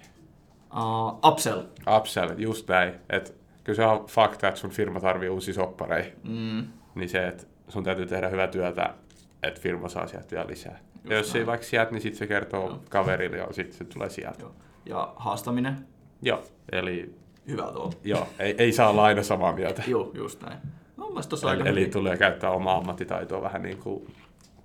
Uh, 0.76 1.30
upsell. 1.30 1.62
Upsell, 1.96 2.30
just 2.36 2.68
näin. 2.68 2.94
Että 3.10 3.30
kyllä 3.64 3.76
se 3.76 3.84
on 3.84 4.06
fakta, 4.06 4.48
että 4.48 4.60
sun 4.60 4.70
firma 4.70 5.00
tarvii 5.00 5.28
uusia 5.28 5.54
soppareita. 5.54 6.16
Mm, 6.28 6.64
Niin 6.94 7.08
se, 7.08 7.28
että 7.28 7.44
sun 7.68 7.84
täytyy 7.84 8.06
tehdä 8.06 8.28
hyvää 8.28 8.46
työtä 8.46 8.94
että 9.42 9.60
firma 9.60 9.88
saa 9.88 10.06
sieltä 10.06 10.30
vielä 10.30 10.46
lisää. 10.46 10.78
Just 10.94 11.10
ja 11.10 11.16
jos 11.16 11.26
näin. 11.32 11.40
ei 11.40 11.46
vaikka 11.46 11.66
sieltä, 11.66 11.90
niin 11.90 12.02
sitten 12.02 12.18
se 12.18 12.26
kertoo 12.26 12.66
Joo. 12.66 12.78
kaverille 12.88 13.36
ja 13.36 13.46
sitten 13.52 13.78
se 13.78 13.84
tulee 13.84 14.10
sieltä. 14.10 14.40
Joo. 14.42 14.52
Ja 14.86 15.12
haastaminen, 15.16 15.86
Joo, 16.22 16.42
eli 16.72 17.14
hyvä 17.48 17.72
tuo. 17.72 17.90
joo, 18.04 18.26
ei, 18.38 18.54
ei 18.58 18.72
saa 18.72 18.90
olla 18.90 19.04
aina 19.04 19.22
samaa 19.22 19.52
mieltä. 19.52 19.82
Joo, 19.86 20.10
just 20.14 20.42
näin. 20.42 20.58
No, 20.96 21.12
aika 21.46 21.62
Eli, 21.64 21.68
eli 21.82 21.86
tulee 21.88 22.16
käyttää 22.16 22.50
omaa 22.50 22.76
ammattitaitoa 22.76 23.42
vähän 23.42 23.62
niin 23.62 23.78
kuin 23.78 24.14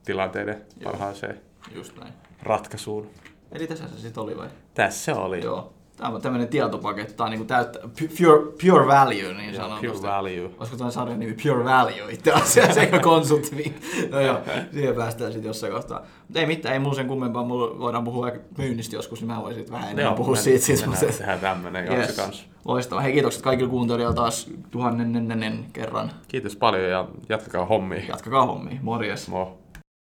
tilanteiden 0.05 0.61
Joo. 0.79 0.91
parhaaseen 0.91 1.41
Just 1.75 1.97
näin. 1.99 2.13
ratkaisuun. 2.41 3.09
Eli 3.51 3.67
tässä 3.67 3.87
se 3.87 3.99
sitten 3.99 4.23
oli 4.23 4.37
vai? 4.37 4.47
Tässä 4.73 5.15
oli. 5.15 5.43
Joo. 5.43 5.73
Tämä 5.97 6.09
on 6.15 6.21
tämmöinen 6.21 6.47
tietopaketti, 6.47 7.13
tämä 7.13 7.25
on 7.25 7.31
niinku 7.31 7.45
täyttä, 7.45 7.79
pu- 7.79 8.07
pure, 8.17 8.51
pure 8.61 8.87
value, 8.87 9.33
niin 9.33 9.53
Joo, 9.53 9.63
sanotusti. 9.63 9.87
pure 9.99 10.11
value. 10.11 10.49
Olisiko 10.57 10.77
tuon 10.77 10.91
sarjan 10.91 11.19
nimi 11.19 11.35
Pure 11.43 11.63
Value 11.63 12.11
itse 12.11 12.31
asiassa, 12.31 12.81
eikä 12.81 12.99
konsultti. 12.99 13.75
No 14.11 14.19
joo, 14.19 14.37
siihen 14.73 14.95
päästään 14.95 15.31
sitten 15.31 15.49
jossain 15.49 15.73
kohtaa. 15.73 15.99
Mutta 16.27 16.39
ei 16.39 16.45
mitään, 16.45 16.73
ei 16.73 16.79
mulla 16.79 16.95
sen 16.95 17.07
kummempaa, 17.07 17.43
mulla 17.43 17.79
voidaan 17.79 18.03
puhua 18.03 18.31
myynnistä 18.57 18.95
joskus, 18.95 19.21
niin 19.21 19.31
mä 19.31 19.41
voisin 19.41 19.59
sitten 19.59 19.73
vähän 19.73 19.91
enemmän 19.91 20.15
puhua 20.15 20.35
me- 20.35 20.41
siitä. 20.41 20.67
mennään, 20.69 20.89
mutta- 20.89 21.17
tehdään 21.17 21.39
tämmönen 21.39 21.85
jakso 21.85 21.99
Yes. 21.99 22.15
kanssa. 22.15 22.45
Loistavaa. 22.65 23.01
Hei 23.03 23.13
kiitokset 23.13 23.41
kaikille 23.41 23.69
kuuntelijoille 23.69 24.15
taas 24.15 24.49
tuhannennen 24.71 25.65
kerran. 25.73 26.11
Kiitos 26.27 26.55
paljon 26.55 26.89
ja 26.89 27.07
jatkakaa 27.29 27.65
hommia. 27.65 28.01
Jatkakaa 28.09 28.45
hommia. 28.45 28.79
Morjes. 28.81 29.27
Mo. 29.27 29.57